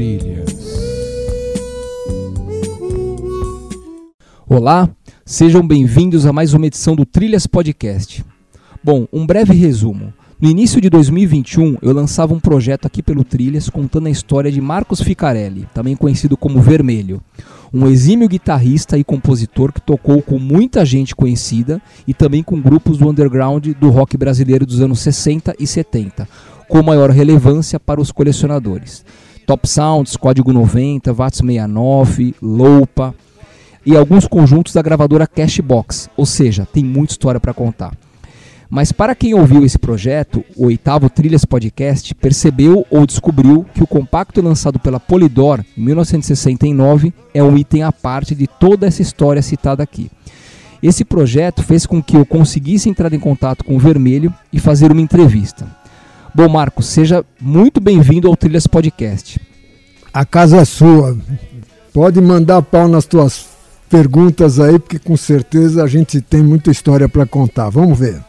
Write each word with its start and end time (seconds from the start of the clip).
Trilhas. 0.00 0.80
Olá, 4.48 4.88
sejam 5.26 5.60
bem-vindos 5.60 6.24
a 6.24 6.32
mais 6.32 6.54
uma 6.54 6.66
edição 6.66 6.96
do 6.96 7.04
Trilhas 7.04 7.46
Podcast. 7.46 8.24
Bom, 8.82 9.06
um 9.12 9.26
breve 9.26 9.52
resumo. 9.52 10.10
No 10.40 10.48
início 10.48 10.80
de 10.80 10.88
2021, 10.88 11.76
eu 11.82 11.92
lançava 11.92 12.32
um 12.32 12.40
projeto 12.40 12.86
aqui 12.86 13.02
pelo 13.02 13.22
Trilhas 13.22 13.68
contando 13.68 14.06
a 14.06 14.10
história 14.10 14.50
de 14.50 14.58
Marcos 14.58 15.02
Ficarelli, 15.02 15.68
também 15.74 15.94
conhecido 15.94 16.34
como 16.34 16.62
Vermelho, 16.62 17.20
um 17.70 17.86
exímio 17.86 18.26
guitarrista 18.26 18.96
e 18.96 19.04
compositor 19.04 19.70
que 19.70 19.82
tocou 19.82 20.22
com 20.22 20.38
muita 20.38 20.82
gente 20.82 21.14
conhecida 21.14 21.78
e 22.08 22.14
também 22.14 22.42
com 22.42 22.58
grupos 22.58 22.96
do 22.96 23.06
underground 23.06 23.66
do 23.78 23.90
rock 23.90 24.16
brasileiro 24.16 24.64
dos 24.64 24.80
anos 24.80 25.00
60 25.00 25.56
e 25.60 25.66
70, 25.66 26.26
com 26.70 26.82
maior 26.82 27.10
relevância 27.10 27.78
para 27.78 28.00
os 28.00 28.10
colecionadores. 28.10 29.04
Top 29.46 29.68
Sounds, 29.68 30.16
Código 30.16 30.52
90, 30.52 31.12
Vats 31.12 31.38
69, 31.38 32.34
Loupa 32.40 33.14
e 33.84 33.96
alguns 33.96 34.26
conjuntos 34.26 34.72
da 34.72 34.82
gravadora 34.82 35.26
Cashbox, 35.26 36.08
ou 36.16 36.26
seja, 36.26 36.66
tem 36.70 36.84
muita 36.84 37.12
história 37.12 37.40
para 37.40 37.54
contar. 37.54 37.92
Mas 38.68 38.92
para 38.92 39.16
quem 39.16 39.34
ouviu 39.34 39.64
esse 39.64 39.76
projeto, 39.76 40.44
o 40.56 40.66
oitavo 40.66 41.10
Trilhas 41.10 41.44
Podcast, 41.44 42.14
percebeu 42.14 42.86
ou 42.88 43.04
descobriu 43.04 43.66
que 43.74 43.82
o 43.82 43.86
compacto 43.86 44.40
lançado 44.40 44.78
pela 44.78 45.00
Polydor 45.00 45.64
em 45.76 45.82
1969 45.82 47.12
é 47.34 47.42
um 47.42 47.58
item 47.58 47.82
à 47.82 47.90
parte 47.90 48.32
de 48.32 48.46
toda 48.46 48.86
essa 48.86 49.02
história 49.02 49.42
citada 49.42 49.82
aqui. 49.82 50.08
Esse 50.80 51.04
projeto 51.04 51.64
fez 51.64 51.84
com 51.84 52.00
que 52.00 52.16
eu 52.16 52.24
conseguisse 52.24 52.88
entrar 52.88 53.12
em 53.12 53.18
contato 53.18 53.64
com 53.64 53.74
o 53.74 53.78
Vermelho 53.78 54.32
e 54.52 54.60
fazer 54.60 54.92
uma 54.92 55.00
entrevista. 55.00 55.66
Bom, 56.32 56.48
Marcos, 56.48 56.86
seja 56.86 57.24
muito 57.40 57.80
bem-vindo 57.80 58.28
ao 58.28 58.36
Trilhas 58.36 58.66
Podcast. 58.66 59.40
A 60.12 60.24
casa 60.24 60.58
é 60.58 60.64
sua. 60.64 61.18
Pode 61.92 62.20
mandar 62.20 62.62
pau 62.62 62.86
nas 62.86 63.04
tuas 63.04 63.48
perguntas 63.88 64.60
aí, 64.60 64.78
porque 64.78 64.98
com 64.98 65.16
certeza 65.16 65.82
a 65.82 65.88
gente 65.88 66.20
tem 66.20 66.40
muita 66.40 66.70
história 66.70 67.08
para 67.08 67.26
contar. 67.26 67.68
Vamos 67.68 67.98
ver. 67.98 68.22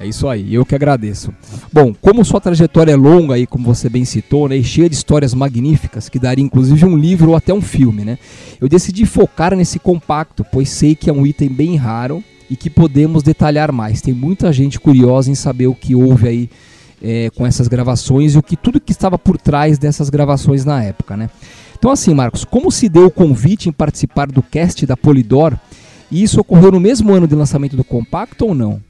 É 0.00 0.06
isso 0.06 0.26
aí, 0.26 0.54
eu 0.54 0.64
que 0.64 0.74
agradeço. 0.74 1.32
Bom, 1.70 1.94
como 2.00 2.24
sua 2.24 2.40
trajetória 2.40 2.92
é 2.92 2.96
longa 2.96 3.34
aí, 3.34 3.46
como 3.46 3.72
você 3.72 3.90
bem 3.90 4.06
citou, 4.06 4.48
né, 4.48 4.56
e 4.56 4.64
cheia 4.64 4.88
de 4.88 4.96
histórias 4.96 5.34
magníficas, 5.34 6.08
que 6.08 6.18
daria 6.18 6.44
inclusive 6.44 6.84
um 6.86 6.96
livro 6.96 7.30
ou 7.30 7.36
até 7.36 7.52
um 7.52 7.60
filme, 7.60 8.04
né? 8.04 8.18
Eu 8.58 8.68
decidi 8.68 9.04
focar 9.04 9.54
nesse 9.54 9.78
compacto, 9.78 10.44
pois 10.50 10.70
sei 10.70 10.94
que 10.94 11.10
é 11.10 11.12
um 11.12 11.26
item 11.26 11.50
bem 11.50 11.76
raro 11.76 12.24
e 12.50 12.56
que 12.56 12.70
podemos 12.70 13.22
detalhar 13.22 13.70
mais. 13.70 14.00
Tem 14.00 14.14
muita 14.14 14.50
gente 14.52 14.80
curiosa 14.80 15.30
em 15.30 15.34
saber 15.34 15.66
o 15.66 15.74
que 15.74 15.94
houve 15.94 16.26
aí 16.26 16.50
é, 17.04 17.30
com 17.36 17.46
essas 17.46 17.68
gravações 17.68 18.34
e 18.34 18.38
o 18.38 18.42
que 18.42 18.56
tudo 18.56 18.80
que 18.80 18.92
estava 18.92 19.18
por 19.18 19.36
trás 19.36 19.76
dessas 19.78 20.08
gravações 20.08 20.64
na 20.64 20.82
época, 20.82 21.16
né? 21.16 21.28
Então 21.78 21.90
assim, 21.90 22.14
Marcos, 22.14 22.44
como 22.44 22.72
se 22.72 22.88
deu 22.88 23.06
o 23.06 23.10
convite 23.10 23.68
em 23.68 23.72
participar 23.72 24.28
do 24.28 24.42
cast 24.42 24.86
da 24.86 24.96
Polydor? 24.96 25.54
E 26.10 26.22
isso 26.22 26.40
ocorreu 26.40 26.72
no 26.72 26.80
mesmo 26.80 27.12
ano 27.12 27.28
de 27.28 27.34
lançamento 27.34 27.76
do 27.76 27.84
compacto 27.84 28.46
ou 28.46 28.54
não? 28.54 28.80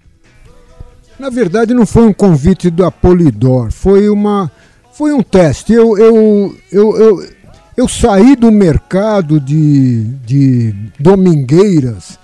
Na 1.19 1.29
verdade, 1.29 1.75
não 1.75 1.87
foi 1.87 2.07
um 2.07 2.13
convite 2.13 2.71
da 2.71 2.91
Polidor, 2.91 3.73
foi 3.73 4.09
uma 4.09 4.51
foi 4.93 5.13
um 5.13 5.23
teste. 5.23 5.73
Eu, 5.73 5.99
eu, 5.99 6.57
eu, 6.71 6.97
eu, 6.97 7.29
eu 7.77 7.89
saí 7.89 8.37
do 8.37 8.53
mercado 8.53 9.41
de, 9.41 10.05
de 10.25 10.73
domingueiras. 11.01 12.19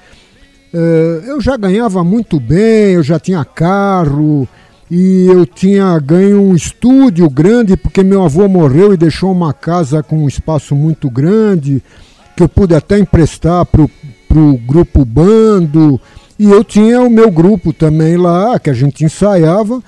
Uh, 0.72 1.26
eu 1.26 1.40
já 1.40 1.56
ganhava 1.56 2.04
muito 2.04 2.38
bem, 2.38 2.94
eu 2.94 3.02
já 3.02 3.18
tinha 3.18 3.44
carro 3.44 4.48
e 4.90 5.26
eu 5.26 5.46
tinha 5.46 5.98
ganho 6.00 6.40
um 6.42 6.54
estúdio 6.54 7.30
grande 7.30 7.76
porque 7.76 8.02
meu 8.02 8.24
avô 8.24 8.48
morreu 8.48 8.92
e 8.92 8.96
deixou 8.96 9.30
uma 9.30 9.52
casa 9.52 10.02
com 10.02 10.24
um 10.24 10.28
espaço 10.28 10.74
muito 10.74 11.08
grande 11.08 11.82
que 12.36 12.42
eu 12.42 12.48
pude 12.48 12.74
até 12.74 12.98
emprestar 12.98 13.66
para 13.66 13.82
o 13.82 14.58
grupo 14.58 15.04
Bando. 15.04 16.00
E 16.38 16.50
eu 16.50 16.64
tinha 16.64 17.02
o 17.02 17.10
meu 17.10 17.30
grupo 17.30 17.70
também 17.70 18.16
lá, 18.16 18.58
que 18.58 18.70
a 18.70 18.72
gente 18.72 19.04
ensaiava, 19.04 19.82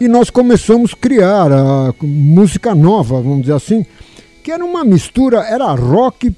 e 0.00 0.06
nós 0.06 0.30
começamos 0.30 0.92
a 0.92 0.96
criar 0.96 1.50
a 1.50 1.92
música 2.00 2.76
nova, 2.76 3.20
vamos 3.20 3.40
dizer 3.40 3.54
assim, 3.54 3.84
que 4.44 4.52
era 4.52 4.64
uma 4.64 4.84
mistura, 4.84 5.40
era 5.40 5.74
rock 5.74 6.32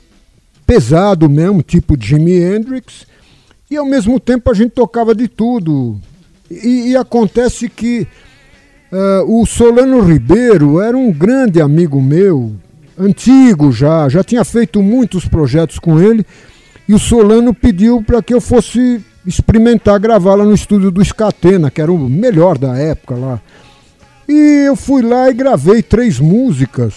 pesado 0.66 1.28
mesmo, 1.28 1.62
tipo 1.62 2.02
Jimi 2.02 2.40
Hendrix, 2.40 3.06
e 3.70 3.76
ao 3.76 3.84
mesmo 3.84 4.18
tempo 4.18 4.50
a 4.50 4.54
gente 4.54 4.70
tocava 4.70 5.14
de 5.14 5.28
tudo. 5.28 6.00
E, 6.50 6.90
e 6.90 6.96
acontece 6.96 7.68
que 7.68 8.06
uh, 8.92 9.40
o 9.40 9.44
Solano 9.46 10.00
Ribeiro 10.00 10.80
era 10.80 10.96
um 10.96 11.12
grande 11.12 11.60
amigo 11.60 12.00
meu, 12.00 12.52
antigo 12.98 13.70
já, 13.70 14.08
já 14.08 14.24
tinha 14.24 14.44
feito 14.44 14.82
muitos 14.82 15.26
projetos 15.26 15.78
com 15.78 16.00
ele, 16.00 16.24
e 16.88 16.94
o 16.94 16.98
Solano 16.98 17.52
pediu 17.52 18.02
para 18.02 18.22
que 18.22 18.32
eu 18.32 18.40
fosse 18.40 19.00
experimentar 19.26 20.00
gravar 20.00 20.34
lá 20.34 20.44
no 20.44 20.54
estúdio 20.54 20.90
do 20.90 21.04
Scatena, 21.04 21.70
que 21.70 21.82
era 21.82 21.92
o 21.92 22.08
melhor 22.08 22.56
da 22.56 22.76
época 22.78 23.14
lá. 23.14 23.40
E 24.26 24.64
eu 24.66 24.74
fui 24.74 25.02
lá 25.02 25.30
e 25.30 25.34
gravei 25.34 25.82
três 25.82 26.18
músicas. 26.18 26.94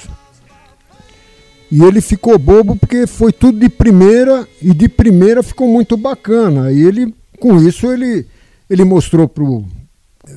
E 1.71 1.83
ele 1.83 2.01
ficou 2.01 2.37
bobo 2.37 2.75
porque 2.75 3.07
foi 3.07 3.31
tudo 3.31 3.59
de 3.59 3.69
primeira 3.69 4.45
e 4.61 4.73
de 4.73 4.89
primeira 4.89 5.41
ficou 5.41 5.67
muito 5.67 5.95
bacana. 5.95 6.71
E 6.71 6.81
ele, 6.83 7.13
com 7.39 7.57
isso, 7.57 7.91
ele, 7.91 8.25
ele 8.71 8.85
mostrou 8.85 9.27
pro 9.27 9.65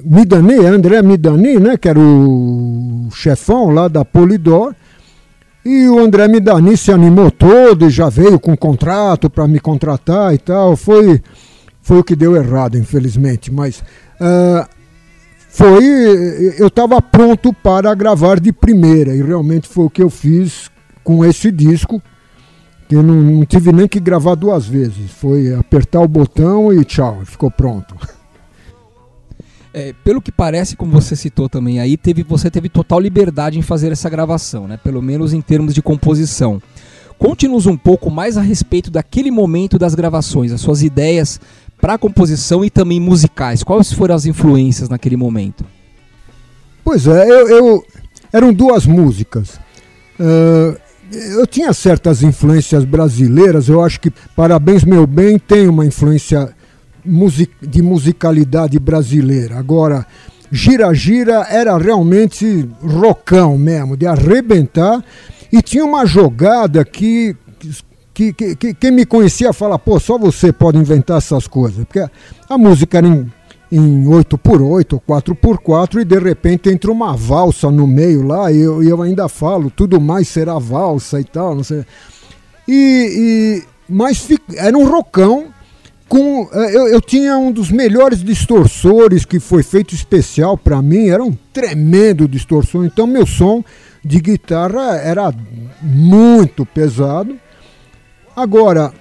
Midani, 0.05 0.57
André 0.67 1.01
Midani, 1.03 1.61
né, 1.61 1.77
que 1.77 1.89
era 1.89 2.01
o 2.01 3.09
chefão 3.13 3.71
lá 3.71 3.87
da 3.87 4.05
Polidor. 4.05 4.75
E 5.65 5.89
o 5.89 5.99
André 5.99 6.27
Midani 6.27 6.77
se 6.77 6.91
animou 6.91 7.31
todo 7.31 7.87
e 7.87 7.91
já 7.91 8.09
veio 8.09 8.39
com 8.41 8.57
contrato 8.57 9.31
para 9.31 9.47
me 9.47 9.61
contratar 9.61 10.35
e 10.35 10.39
tal. 10.39 10.77
Foi 10.77 11.23
foi 11.81 11.99
o 11.99 12.05
que 12.05 12.17
deu 12.17 12.35
errado, 12.35 12.77
infelizmente. 12.77 13.53
Mas 13.53 13.81
uh, 14.21 14.67
foi. 15.49 15.85
Eu 16.59 16.67
estava 16.67 17.01
pronto 17.01 17.53
para 17.53 17.95
gravar 17.95 18.41
de 18.41 18.53
primeira, 18.53 19.15
e 19.15 19.23
realmente 19.23 19.69
foi 19.69 19.85
o 19.85 19.91
que 19.91 20.03
eu 20.03 20.11
fiz 20.11 20.71
com 21.05 21.25
esse 21.25 21.53
disco. 21.53 22.03
Que 22.89 22.97
não, 22.97 23.15
não 23.15 23.45
tive 23.47 23.73
nem 23.73 23.87
que 23.87 24.01
gravar 24.01 24.35
duas 24.35 24.67
vezes. 24.67 25.11
Foi 25.11 25.55
apertar 25.55 26.01
o 26.01 26.09
botão 26.09 26.73
e 26.73 26.85
tchau, 26.85 27.23
ficou 27.25 27.51
pronto. 27.51 27.95
É, 29.77 29.93
pelo 30.05 30.23
que 30.23 30.31
parece, 30.31 30.77
como 30.77 30.93
você 30.93 31.17
citou 31.17 31.49
também 31.49 31.81
aí, 31.81 31.97
teve, 31.97 32.23
você 32.23 32.49
teve 32.49 32.69
total 32.69 33.01
liberdade 33.01 33.59
em 33.59 33.63
fazer 33.63 33.91
essa 33.91 34.09
gravação, 34.09 34.69
né? 34.69 34.77
Pelo 34.77 35.03
menos 35.03 35.33
em 35.33 35.41
termos 35.41 35.75
de 35.75 35.83
composição. 35.83 36.63
Conte-nos 37.19 37.67
um 37.67 37.77
pouco 37.77 38.09
mais 38.09 38.37
a 38.37 38.41
respeito 38.41 38.89
daquele 38.89 39.33
momento 39.33 39.77
das 39.77 39.97
gravações, 39.97 40.53
as 40.53 40.61
suas 40.61 40.81
ideias 40.81 41.41
para 41.81 41.99
composição 41.99 42.65
e 42.65 42.71
também 42.71 43.01
musicais? 43.01 43.65
Quais 43.65 43.93
foram 43.93 44.15
as 44.15 44.27
influências 44.27 44.89
naquele 44.89 45.17
momento? 45.17 45.65
Pois 46.85 47.09
é, 47.09 47.29
eu, 47.29 47.49
eu 47.49 47.85
eram 48.33 48.53
duas 48.53 48.87
músicas. 48.87 49.59
Uh, 50.21 50.79
eu 51.13 51.47
tinha 51.47 51.73
certas 51.73 52.23
influências 52.23 52.85
brasileiras, 52.85 53.69
eu 53.69 53.83
acho 53.83 54.01
que 54.01 54.13
Parabéns 54.37 54.85
Meu 54.85 55.07
Bem 55.07 55.39
tem 55.39 55.69
uma 55.69 55.85
influência 55.85 56.55
music, 57.05 57.53
de 57.61 57.83
musicalidade 57.83 58.79
brasileira. 58.79 59.59
Agora, 59.59 60.07
Gira 60.51 60.93
Gira 60.95 61.47
era 61.51 61.77
realmente 61.77 62.69
rocão 62.83 63.59
mesmo, 63.59 63.97
de 63.97 64.07
arrebentar, 64.07 65.05
e 65.53 65.61
tinha 65.63 65.85
uma 65.85 66.07
jogada 66.07 66.85
que 66.85 67.37
que, 68.15 68.33
que, 68.33 68.55
que, 68.55 68.75
quem 68.75 68.93
me 68.93 69.05
conhecia 69.05 69.53
fala, 69.53 69.77
pô, 69.77 69.99
só 69.99 70.17
você 70.17 70.53
pode 70.53 70.79
inventar 70.79 71.19
essas 71.19 71.49
coisas. 71.49 71.85
Porque 71.85 72.09
a 72.49 72.57
música 72.57 72.99
era 72.99 73.09
em, 73.09 73.31
em 73.73 74.05
8x8 74.05 74.93
ou 74.93 75.01
4x4 75.01 76.01
e 76.01 76.05
de 76.05 76.19
repente 76.21 76.71
entra 76.71 76.93
uma 76.93 77.17
valsa 77.17 77.73
no 77.73 77.89
meio 77.89 78.23
lá 78.23 78.53
e 78.53 78.61
eu, 78.61 78.81
eu 78.85 79.03
ainda 79.03 79.29
falo, 79.29 79.69
tudo 79.69 80.01
mais 80.01 80.29
será 80.29 80.61
valsa 80.61 81.21
e 81.21 81.25
tal, 81.25 81.57
não 81.57 81.65
sei. 81.65 81.85
E, 82.69 83.63
e 83.67 83.75
mas 83.89 84.29
era 84.57 84.79
um 84.79 84.89
rocão 84.89 85.47
com 86.09 86.49
eh, 86.53 86.77
eu, 86.77 86.89
eu, 86.89 87.01
tinha 87.01 87.37
um 87.39 87.51
dos 87.51 87.71
melhores 87.71 88.23
distorsores 88.23 89.25
que 89.25 89.41
foi 89.41 89.63
feito 89.63 89.95
especial 89.95 90.57
para 90.57 90.81
mim, 90.83 91.09
era 91.09 91.23
um 91.23 91.37
tremendo 91.53 92.29
distorsor, 92.29 92.85
então 92.85 93.07
meu 93.07 93.27
som 93.27 93.65
de 94.05 94.21
guitarra 94.21 94.97
era 94.97 95.33
muito 95.83 96.67
pesado 96.67 97.39
Agora, 98.37 98.93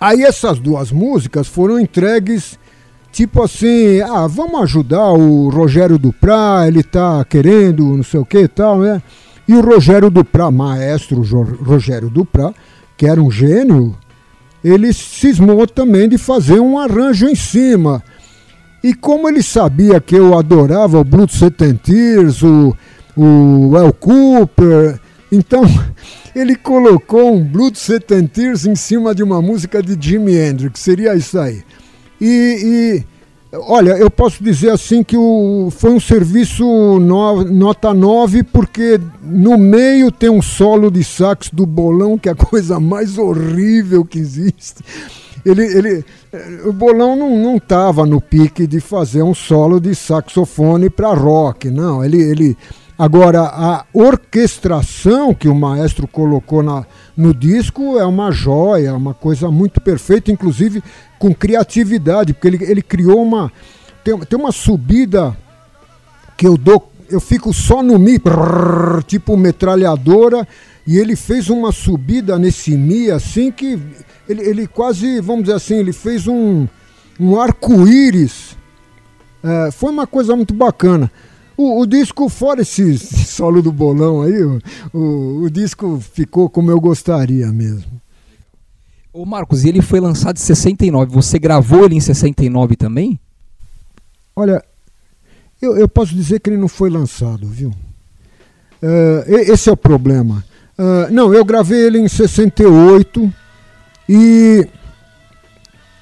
aí 0.00 0.22
essas 0.22 0.60
duas 0.60 0.92
músicas 0.92 1.48
foram 1.48 1.80
entregues 1.80 2.56
tipo 3.10 3.42
assim, 3.42 4.00
ah, 4.00 4.28
vamos 4.28 4.62
ajudar 4.62 5.10
o 5.10 5.48
Rogério 5.50 5.98
Duprá, 5.98 6.64
ele 6.66 6.84
tá 6.84 7.24
querendo 7.24 7.84
não 7.84 8.02
sei 8.04 8.20
o 8.20 8.24
que 8.24 8.46
tal, 8.46 8.78
né? 8.78 9.02
E 9.48 9.54
o 9.54 9.60
Rogério 9.60 10.08
Duprá, 10.08 10.52
maestro 10.52 11.20
Rogério 11.64 12.08
Duprá, 12.08 12.54
que 12.96 13.06
era 13.06 13.20
um 13.20 13.30
gênio, 13.30 13.96
ele 14.64 14.92
cismou 14.92 15.66
também 15.66 16.08
de 16.08 16.18
fazer 16.18 16.60
um 16.60 16.78
arranjo 16.78 17.28
em 17.28 17.34
cima. 17.34 18.02
E 18.82 18.94
como 18.94 19.28
ele 19.28 19.42
sabia 19.42 20.00
que 20.00 20.16
eu 20.16 20.36
adorava 20.36 20.98
o 20.98 21.04
Bruto 21.04 21.34
Setenteers, 21.34 22.42
o, 22.42 22.76
o 23.16 23.76
El 23.76 23.92
Cooper, 23.92 24.98
Então, 25.30 25.62
ele 26.34 26.56
colocou 26.56 27.34
um 27.34 27.44
and 28.12 28.26
Tears 28.26 28.66
em 28.66 28.74
cima 28.74 29.14
de 29.14 29.22
uma 29.22 29.40
música 29.40 29.82
de 29.82 29.96
Jimi 30.00 30.36
Hendrix, 30.36 30.80
seria 30.80 31.14
isso 31.14 31.38
aí. 31.38 31.62
E 32.20 33.04
olha, 33.52 33.92
eu 33.92 34.10
posso 34.10 34.42
dizer 34.42 34.70
assim 34.70 35.02
que 35.02 35.16
o, 35.16 35.68
foi 35.70 35.90
um 35.90 36.00
serviço 36.00 36.64
no, 36.64 37.44
nota 37.44 37.92
9, 37.92 38.42
porque 38.44 39.00
no 39.22 39.58
meio 39.58 40.10
tem 40.10 40.30
um 40.30 40.42
solo 40.42 40.90
de 40.90 41.04
sax 41.04 41.50
do 41.50 41.66
bolão, 41.66 42.18
que 42.18 42.28
é 42.28 42.32
a 42.32 42.36
coisa 42.36 42.80
mais 42.80 43.18
horrível 43.18 44.04
que 44.04 44.18
existe. 44.18 44.82
Ele, 45.44 45.64
ele, 45.64 46.04
o 46.64 46.72
bolão 46.72 47.16
não, 47.16 47.36
não 47.36 47.58
tava 47.58 48.06
no 48.06 48.20
pique 48.20 48.66
de 48.66 48.80
fazer 48.80 49.22
um 49.22 49.34
solo 49.34 49.80
de 49.80 49.94
saxofone 49.94 50.88
para 50.88 51.12
rock, 51.12 51.68
não. 51.68 52.04
Ele, 52.04 52.22
ele 52.22 52.56
Agora, 52.98 53.42
a 53.42 53.86
orquestração 53.92 55.34
que 55.34 55.48
o 55.48 55.54
maestro 55.54 56.06
colocou 56.06 56.62
na, 56.62 56.84
no 57.16 57.34
disco 57.34 57.98
é 57.98 58.04
uma 58.04 58.30
joia, 58.30 58.88
é 58.88 58.92
uma 58.92 59.14
coisa 59.14 59.50
muito 59.50 59.80
perfeita, 59.80 60.30
inclusive 60.30 60.82
com 61.18 61.34
criatividade, 61.34 62.34
porque 62.34 62.48
ele, 62.48 62.64
ele 62.64 62.82
criou 62.82 63.22
uma. 63.22 63.50
Tem, 64.04 64.18
tem 64.18 64.38
uma 64.38 64.52
subida 64.52 65.36
que 66.36 66.46
eu 66.46 66.56
dou. 66.56 66.92
Eu 67.08 67.20
fico 67.20 67.52
só 67.52 67.82
no 67.82 67.98
Mi, 67.98 68.18
brrr, 68.18 69.02
tipo 69.04 69.36
metralhadora, 69.36 70.46
e 70.86 70.98
ele 70.98 71.16
fez 71.16 71.48
uma 71.50 71.72
subida 71.72 72.38
nesse 72.38 72.76
Mi 72.76 73.10
assim 73.10 73.50
que. 73.50 73.80
Ele, 74.28 74.42
ele 74.42 74.66
quase, 74.66 75.20
vamos 75.20 75.44
dizer 75.44 75.56
assim, 75.56 75.74
ele 75.74 75.92
fez 75.92 76.28
um, 76.28 76.68
um 77.18 77.40
arco-íris. 77.40 78.56
É, 79.42 79.70
foi 79.72 79.90
uma 79.90 80.06
coisa 80.06 80.36
muito 80.36 80.54
bacana. 80.54 81.10
O, 81.56 81.80
o, 81.80 81.86
disco, 81.86 82.28
fora 82.28 82.62
esse 82.62 82.98
solo 83.26 83.62
do 83.62 83.72
bolão 83.72 84.22
aí, 84.22 84.42
o, 84.42 84.60
o, 84.92 85.42
o, 85.44 85.50
disco 85.50 86.00
ficou 86.00 86.48
como 86.48 86.70
eu 86.70 86.80
gostaria 86.80 87.52
mesmo. 87.52 88.00
Ô 89.12 89.26
Marcos, 89.26 89.64
e 89.64 89.68
ele 89.68 89.82
foi 89.82 90.00
lançado 90.00 90.36
em 90.36 90.40
69. 90.40 91.12
Você 91.12 91.38
gravou 91.38 91.84
ele 91.84 91.94
em 91.94 92.00
69 92.00 92.76
também? 92.76 93.20
Olha, 94.34 94.64
eu, 95.60 95.76
eu 95.76 95.88
posso 95.88 96.14
dizer 96.14 96.40
que 96.40 96.48
ele 96.48 96.56
não 96.56 96.68
foi 96.68 96.88
lançado, 96.88 97.46
viu? 97.46 97.70
Uh, 98.82 99.22
esse 99.28 99.68
é 99.68 99.72
o 99.72 99.76
problema. 99.76 100.44
Uh, 100.78 101.12
não, 101.12 101.32
eu 101.32 101.44
gravei 101.44 101.78
ele 101.78 101.98
em 101.98 102.08
68 102.08 103.32
e, 104.08 104.66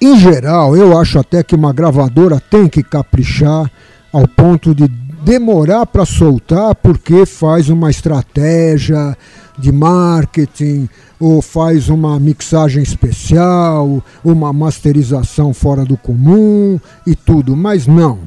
em 0.01 0.17
geral, 0.17 0.75
eu 0.75 0.97
acho 0.97 1.19
até 1.19 1.43
que 1.43 1.53
uma 1.53 1.71
gravadora 1.73 2.39
tem 2.39 2.67
que 2.67 2.81
caprichar 2.81 3.69
ao 4.11 4.27
ponto 4.27 4.73
de 4.73 4.87
demorar 5.21 5.85
para 5.85 6.05
soltar 6.05 6.73
porque 6.75 7.25
faz 7.25 7.69
uma 7.69 7.89
estratégia 7.89 9.15
de 9.57 9.71
marketing 9.71 10.89
ou 11.19 11.41
faz 11.41 11.87
uma 11.89 12.19
mixagem 12.19 12.81
especial, 12.81 14.03
uma 14.23 14.51
masterização 14.51 15.53
fora 15.53 15.85
do 15.85 15.95
comum 15.95 16.79
e 17.05 17.15
tudo, 17.15 17.55
mas 17.55 17.85
não. 17.85 18.19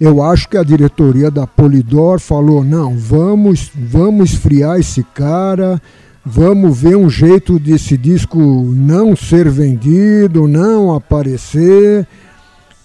Eu 0.00 0.22
acho 0.22 0.48
que 0.48 0.56
a 0.56 0.64
diretoria 0.64 1.30
da 1.30 1.46
Polidor 1.46 2.18
falou: 2.18 2.64
"Não, 2.64 2.96
vamos, 2.96 3.70
vamos 3.74 4.32
esfriar 4.32 4.80
esse 4.80 5.04
cara, 5.14 5.80
vamos 6.24 6.78
ver 6.78 6.96
um 6.96 7.10
jeito 7.10 7.58
desse 7.58 7.96
disco 7.96 8.38
não 8.38 9.14
ser 9.14 9.48
vendido, 9.50 10.48
não 10.48 10.94
aparecer". 10.94 12.06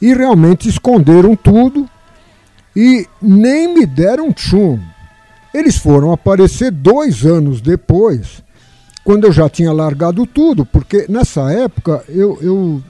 E 0.02 0.14
realmente 0.14 0.70
esconderam 0.70 1.36
tudo 1.36 1.90
e 2.82 3.06
nem 3.22 3.74
me 3.74 3.86
deram 3.86 4.32
tchum. 4.32 4.80
Eles 5.54 5.76
foram 5.76 6.14
aparecer 6.14 6.72
dois 6.72 7.26
anos 7.26 7.60
depois, 7.60 8.42
quando 9.04 9.26
eu 9.26 9.34
já 9.34 9.50
tinha 9.50 9.74
largado 9.74 10.26
tudo, 10.26 10.66
porque 10.66 11.06
nessa 11.10 11.52
época 11.52 12.02
eu, 12.08 12.40
eu 12.42 12.82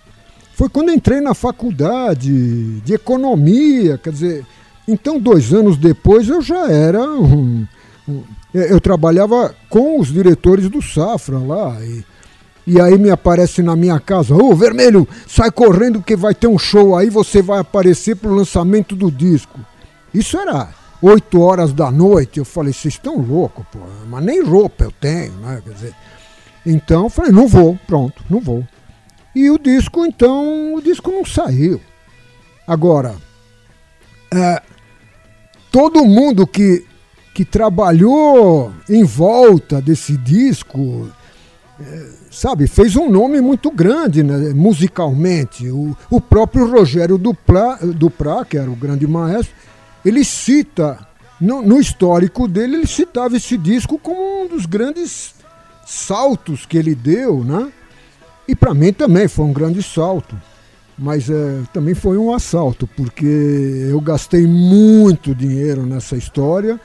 foi 0.53 0.69
quando 0.69 0.91
entrei 0.91 1.21
na 1.21 1.33
faculdade 1.33 2.81
de 2.81 2.93
economia, 2.93 3.97
quer 3.97 4.11
dizer, 4.13 4.45
então 4.87 5.19
dois 5.19 5.51
anos 5.55 5.75
depois 5.75 6.29
eu 6.29 6.39
já 6.39 6.69
era 6.69 7.01
um, 7.01 7.65
um 8.07 8.23
eu 8.53 8.79
trabalhava 8.79 9.55
com 9.69 9.99
os 9.99 10.09
diretores 10.09 10.69
do 10.69 10.83
Safra 10.83 11.39
lá 11.39 11.77
e, 11.81 12.05
e 12.67 12.79
aí 12.79 12.95
me 12.95 13.09
aparece 13.09 13.63
na 13.63 13.75
minha 13.75 13.99
casa, 13.99 14.35
ô 14.35 14.51
oh, 14.51 14.55
Vermelho, 14.55 15.07
sai 15.27 15.49
correndo 15.49 16.03
que 16.03 16.15
vai 16.15 16.35
ter 16.35 16.45
um 16.45 16.59
show 16.59 16.95
aí, 16.95 17.09
você 17.09 17.41
vai 17.41 17.59
aparecer 17.59 18.17
pro 18.17 18.35
lançamento 18.35 18.95
do 18.95 19.09
disco. 19.09 19.59
Isso 20.13 20.37
era 20.37 20.69
8 21.01 21.41
horas 21.41 21.73
da 21.73 21.91
noite. 21.91 22.39
Eu 22.39 22.45
falei, 22.45 22.73
vocês 22.73 22.95
estão 22.95 23.17
loucos, 23.17 23.65
pô, 23.71 23.79
mas 24.07 24.23
nem 24.23 24.43
roupa 24.43 24.83
eu 24.83 24.91
tenho, 24.91 25.33
né? 25.33 25.61
Quer 25.63 25.73
dizer, 25.73 25.95
então 26.65 27.03
eu 27.03 27.09
falei, 27.09 27.31
não 27.31 27.47
vou, 27.47 27.77
pronto, 27.87 28.23
não 28.29 28.39
vou. 28.39 28.65
E 29.35 29.49
o 29.49 29.57
disco, 29.57 30.05
então, 30.05 30.73
o 30.75 30.81
disco 30.81 31.11
não 31.11 31.23
saiu. 31.23 31.79
Agora, 32.67 33.15
é, 34.33 34.61
todo 35.71 36.05
mundo 36.05 36.45
que, 36.45 36.85
que 37.33 37.45
trabalhou 37.45 38.71
em 38.89 39.03
volta 39.03 39.81
desse 39.81 40.17
disco, 40.17 41.09
é, 41.79 42.09
sabe, 42.29 42.67
fez 42.67 42.95
um 42.95 43.09
nome 43.09 43.39
muito 43.39 43.71
grande 43.71 44.23
né, 44.23 44.53
musicalmente. 44.53 45.69
O, 45.69 45.95
o 46.09 46.19
próprio 46.19 46.69
Rogério 46.69 47.17
Duprá, 47.17 47.79
Duprá, 47.81 48.43
que 48.43 48.57
era 48.57 48.69
o 48.69 48.75
grande 48.75 49.07
maestro, 49.07 49.55
ele 50.03 50.23
cita, 50.23 50.99
no, 51.39 51.61
no, 51.61 51.79
histórico 51.79 52.47
dele, 52.47 52.77
ele 52.77 52.87
citava 52.87 53.37
esse 53.37 53.57
disco 53.57 53.97
como 53.97 54.43
um 54.43 54.47
dos 54.47 54.65
grandes 54.65 55.33
saltos 55.85 56.65
que 56.65 56.77
ele 56.77 56.95
deu, 56.95 57.43
né? 57.43 57.71
E 58.47 58.55
para 58.55 58.73
mim 58.73 58.91
também 58.93 59.27
foi 59.27 59.45
um 59.45 59.53
grande 59.53 59.83
salto. 59.83 60.35
Mas 60.97 61.29
é, 61.29 61.61
também 61.73 61.93
foi 61.93 62.17
um 62.17 62.33
assalto, 62.33 62.85
porque 62.87 63.87
eu 63.89 64.01
gastei 64.01 64.45
muito 64.45 65.33
dinheiro 65.33 65.85
nessa 65.85 66.17
história, 66.17 66.79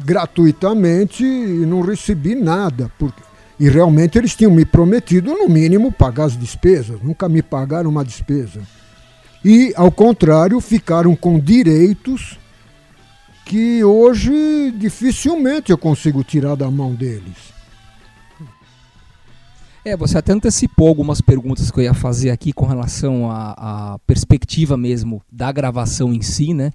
gratuitamente, 0.00 1.22
e 1.22 1.64
não 1.64 1.80
recebi 1.80 2.34
nada. 2.34 2.90
Porque, 2.98 3.22
e 3.58 3.68
realmente 3.68 4.18
eles 4.18 4.34
tinham 4.34 4.50
me 4.50 4.64
prometido, 4.64 5.32
no 5.32 5.48
mínimo, 5.48 5.92
pagar 5.92 6.24
as 6.24 6.36
despesas. 6.36 7.00
Nunca 7.02 7.28
me 7.28 7.40
pagaram 7.40 7.88
uma 7.88 8.04
despesa 8.04 8.60
e, 9.44 9.72
ao 9.76 9.90
contrário, 9.90 10.60
ficaram 10.60 11.16
com 11.16 11.38
direitos 11.38 12.38
que 13.44 13.82
hoje 13.82 14.72
dificilmente 14.76 15.72
eu 15.72 15.78
consigo 15.78 16.22
tirar 16.22 16.54
da 16.54 16.70
mão 16.70 16.94
deles. 16.94 17.50
É, 19.84 19.96
você 19.96 20.18
até 20.18 20.32
antecipou 20.32 20.88
algumas 20.88 21.22
perguntas 21.22 21.70
que 21.70 21.80
eu 21.80 21.84
ia 21.84 21.94
fazer 21.94 22.30
aqui 22.30 22.52
com 22.52 22.66
relação 22.66 23.30
à, 23.30 23.94
à 23.94 23.98
perspectiva 24.06 24.76
mesmo 24.76 25.22
da 25.32 25.50
gravação 25.50 26.12
em 26.12 26.20
si, 26.20 26.52
né? 26.52 26.70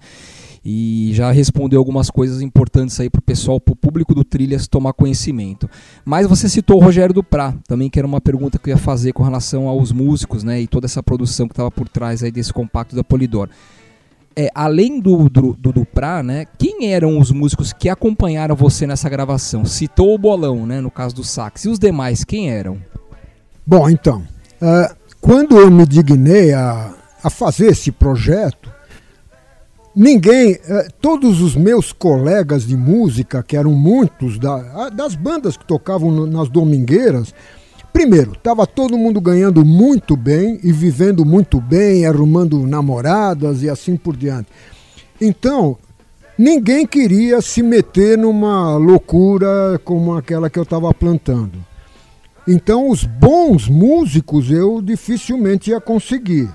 E 0.68 1.14
já 1.14 1.30
respondeu 1.30 1.78
algumas 1.78 2.10
coisas 2.10 2.42
importantes 2.42 2.98
aí 2.98 3.08
para 3.08 3.20
o 3.20 3.22
pessoal, 3.22 3.60
para 3.60 3.72
o 3.72 3.76
público 3.76 4.12
do 4.12 4.24
Trilhas 4.24 4.66
tomar 4.66 4.92
conhecimento. 4.94 5.70
Mas 6.04 6.26
você 6.26 6.48
citou 6.48 6.78
o 6.78 6.84
Rogério 6.84 7.14
Duprá, 7.14 7.54
também 7.68 7.88
que 7.88 8.00
era 8.00 8.06
uma 8.06 8.20
pergunta 8.20 8.58
que 8.58 8.68
eu 8.68 8.74
ia 8.74 8.76
fazer 8.76 9.12
com 9.12 9.22
relação 9.22 9.68
aos 9.68 9.92
músicos, 9.92 10.42
né, 10.42 10.60
e 10.60 10.66
toda 10.66 10.86
essa 10.86 11.00
produção 11.04 11.46
que 11.46 11.52
estava 11.52 11.70
por 11.70 11.88
trás 11.88 12.20
aí 12.24 12.32
desse 12.32 12.52
compacto 12.52 12.96
da 12.96 13.04
Polidor. 13.04 13.48
É, 14.34 14.50
além 14.52 14.98
do, 14.98 15.28
do, 15.28 15.52
do 15.52 15.72
Duprá, 15.72 16.20
né, 16.20 16.44
quem 16.58 16.92
eram 16.92 17.16
os 17.16 17.30
músicos 17.30 17.72
que 17.72 17.88
acompanharam 17.88 18.56
você 18.56 18.88
nessa 18.88 19.08
gravação? 19.08 19.64
Citou 19.64 20.16
o 20.16 20.18
Bolão, 20.18 20.66
né, 20.66 20.80
no 20.80 20.90
caso 20.90 21.14
do 21.14 21.22
sax. 21.22 21.64
E 21.64 21.68
os 21.68 21.78
demais, 21.78 22.24
quem 22.24 22.50
eram? 22.50 22.76
Bom, 23.64 23.88
então, 23.88 24.24
uh, 24.60 24.92
quando 25.20 25.60
eu 25.60 25.70
me 25.70 25.86
dignei 25.86 26.52
a, 26.52 26.92
a 27.22 27.30
fazer 27.30 27.66
esse 27.68 27.92
projeto, 27.92 28.74
ninguém, 29.96 30.58
eh, 30.68 30.88
todos 31.00 31.40
os 31.40 31.56
meus 31.56 31.90
colegas 31.90 32.66
de 32.66 32.76
música, 32.76 33.42
que 33.42 33.56
eram 33.56 33.72
muitos 33.72 34.38
da, 34.38 34.90
das 34.90 35.14
bandas 35.14 35.56
que 35.56 35.64
tocavam 35.64 36.26
nas 36.26 36.50
domingueiras, 36.50 37.32
primeiro, 37.94 38.32
estava 38.32 38.66
todo 38.66 38.98
mundo 38.98 39.18
ganhando 39.22 39.64
muito 39.64 40.14
bem 40.14 40.60
e 40.62 40.70
vivendo 40.70 41.24
muito 41.24 41.58
bem, 41.58 42.04
arrumando 42.04 42.66
namoradas 42.66 43.62
e 43.62 43.70
assim 43.70 43.96
por 43.96 44.14
diante. 44.14 44.48
Então, 45.18 45.78
ninguém 46.36 46.86
queria 46.86 47.40
se 47.40 47.62
meter 47.62 48.18
numa 48.18 48.76
loucura 48.76 49.80
como 49.82 50.14
aquela 50.14 50.50
que 50.50 50.58
eu 50.58 50.64
estava 50.64 50.92
plantando. 50.92 51.64
Então, 52.46 52.90
os 52.90 53.02
bons 53.02 53.66
músicos 53.66 54.50
eu 54.50 54.82
dificilmente 54.82 55.70
ia 55.70 55.80
conseguir. 55.80 56.48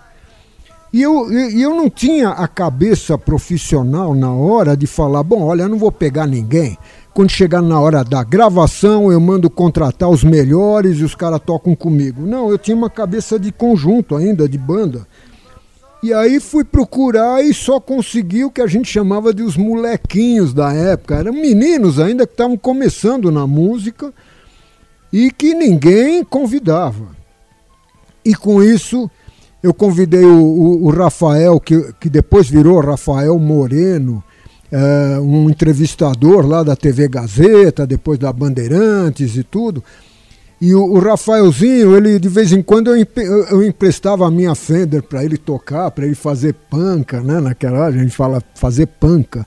E 0.93 1.01
eu, 1.01 1.31
e 1.31 1.61
eu 1.61 1.73
não 1.73 1.89
tinha 1.89 2.29
a 2.29 2.47
cabeça 2.47 3.17
profissional 3.17 4.13
na 4.13 4.33
hora 4.33 4.75
de 4.75 4.85
falar: 4.85 5.23
bom, 5.23 5.41
olha, 5.43 5.63
eu 5.63 5.69
não 5.69 5.77
vou 5.77 5.91
pegar 5.91 6.27
ninguém. 6.27 6.77
Quando 7.13 7.29
chegar 7.29 7.61
na 7.61 7.79
hora 7.79 8.03
da 8.03 8.23
gravação, 8.23 9.11
eu 9.11 9.19
mando 9.19 9.49
contratar 9.49 10.09
os 10.09 10.23
melhores 10.23 10.99
e 10.99 11.03
os 11.03 11.13
caras 11.13 11.41
tocam 11.45 11.75
comigo. 11.75 12.25
Não, 12.25 12.49
eu 12.49 12.57
tinha 12.57 12.75
uma 12.75 12.89
cabeça 12.89 13.37
de 13.37 13.51
conjunto 13.51 14.15
ainda, 14.15 14.47
de 14.47 14.57
banda. 14.57 15.05
E 16.03 16.13
aí 16.13 16.39
fui 16.39 16.63
procurar 16.63 17.43
e 17.43 17.53
só 17.53 17.79
consegui 17.79 18.43
o 18.43 18.49
que 18.49 18.61
a 18.61 18.67
gente 18.67 18.89
chamava 18.89 19.33
de 19.33 19.43
os 19.43 19.55
molequinhos 19.55 20.53
da 20.53 20.73
época. 20.73 21.15
Eram 21.15 21.33
meninos 21.33 21.99
ainda 21.99 22.25
que 22.25 22.33
estavam 22.33 22.57
começando 22.57 23.31
na 23.31 23.45
música 23.45 24.11
e 25.11 25.29
que 25.31 25.53
ninguém 25.53 26.23
convidava. 26.23 27.09
E 28.25 28.33
com 28.33 28.63
isso 28.63 29.09
eu 29.61 29.73
convidei 29.73 30.25
o, 30.25 30.41
o, 30.41 30.85
o 30.85 30.89
Rafael, 30.89 31.59
que, 31.59 31.93
que 31.99 32.09
depois 32.09 32.49
virou 32.49 32.79
Rafael 32.79 33.37
Moreno, 33.37 34.23
é, 34.71 35.19
um 35.19 35.49
entrevistador 35.49 36.45
lá 36.47 36.63
da 36.63 36.75
TV 36.75 37.07
Gazeta, 37.07 37.85
depois 37.85 38.17
da 38.17 38.31
Bandeirantes 38.31 39.35
e 39.35 39.43
tudo. 39.43 39.83
E 40.59 40.73
o, 40.73 40.83
o 40.83 40.99
Rafaelzinho, 40.99 41.97
ele 41.97 42.19
de 42.19 42.29
vez 42.29 42.51
em 42.51 42.61
quando 42.61 42.95
eu, 42.95 43.07
eu 43.49 43.63
emprestava 43.63 44.27
a 44.27 44.31
minha 44.31 44.55
Fender 44.55 45.03
para 45.03 45.23
ele 45.23 45.37
tocar, 45.37 45.89
para 45.91 46.05
ele 46.05 46.15
fazer 46.15 46.53
panca, 46.69 47.19
né? 47.19 47.39
Naquela 47.39 47.79
hora 47.79 47.95
a 47.95 47.97
gente 47.97 48.15
fala 48.15 48.41
fazer 48.55 48.85
panca. 48.85 49.45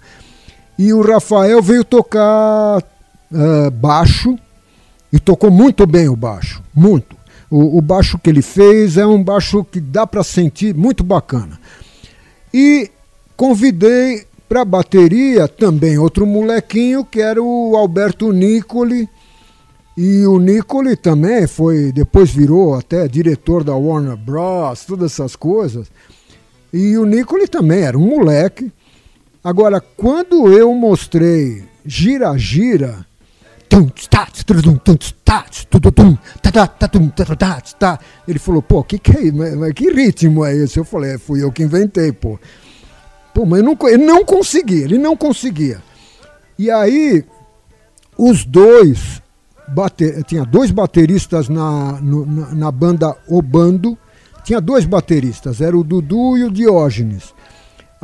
E 0.77 0.93
o 0.93 1.01
Rafael 1.01 1.63
veio 1.63 1.85
tocar 1.85 2.79
uh, 2.79 3.71
baixo 3.71 4.37
e 5.13 5.21
tocou 5.21 5.51
muito 5.51 5.87
bem 5.87 6.09
o 6.09 6.17
baixo, 6.17 6.61
muito. 6.75 7.17
O, 7.57 7.79
o 7.79 7.81
baixo 7.81 8.19
que 8.19 8.29
ele 8.29 8.43
fez 8.43 8.97
é 8.97 9.07
um 9.07 9.23
baixo 9.23 9.63
que 9.63 9.79
dá 9.79 10.05
para 10.05 10.25
sentir, 10.25 10.75
muito 10.75 11.05
bacana. 11.05 11.57
E 12.53 12.91
convidei 13.37 14.27
para 14.49 14.65
bateria 14.65 15.47
também 15.47 15.97
outro 15.97 16.27
molequinho 16.27 17.05
que 17.05 17.21
era 17.21 17.41
o 17.41 17.77
Alberto 17.77 18.33
Nicoli. 18.33 19.09
E 19.97 20.27
o 20.27 20.41
Nicoli 20.41 20.97
também 20.97 21.47
foi, 21.47 21.93
depois 21.93 22.29
virou 22.29 22.75
até 22.75 23.07
diretor 23.07 23.63
da 23.63 23.77
Warner 23.77 24.17
Bros, 24.17 24.85
todas 24.85 25.13
essas 25.13 25.37
coisas. 25.37 25.87
E 26.73 26.99
o 26.99 27.07
Nicoli 27.07 27.47
também 27.47 27.83
era 27.83 27.97
um 27.97 28.05
moleque. 28.05 28.73
Agora, 29.45 29.81
quando 29.81 30.53
eu 30.53 30.75
mostrei 30.75 31.63
Gira 31.87 32.37
Gira, 32.37 33.07
ele 38.27 38.39
falou, 38.39 38.63
pô, 38.63 38.83
que 38.85 38.99
que 38.99 39.17
é 39.17 39.23
isso? 39.23 39.73
Que 39.75 39.91
ritmo 39.91 40.45
é 40.45 40.55
esse? 40.57 40.79
Eu 40.79 40.85
falei, 40.85 41.15
é, 41.15 41.19
fui 41.19 41.43
eu 41.43 41.51
que 41.51 41.63
inventei, 41.63 42.13
pô. 42.13 42.39
Pô, 43.35 43.45
mas 43.45 43.63
não, 43.63 43.77
ele 43.89 44.05
não 44.05 44.25
conseguia, 44.25 44.85
ele 44.85 44.99
não 44.99 45.17
conseguia. 45.17 45.83
E 46.57 46.71
aí, 46.71 47.25
os 48.17 48.45
dois, 48.45 49.21
bater, 49.67 50.23
tinha 50.23 50.45
dois 50.45 50.71
bateristas 50.71 51.49
na, 51.49 52.01
no, 52.01 52.25
na, 52.25 52.55
na, 52.55 52.71
banda 52.71 53.17
O 53.27 53.43
Bando, 53.43 53.99
tinha 54.45 54.61
dois 54.61 54.85
bateristas, 54.85 55.61
era 55.61 55.77
o 55.77 55.83
Dudu 55.83 56.39
e 56.39 56.45
o 56.45 56.51
Diógenes. 56.51 57.35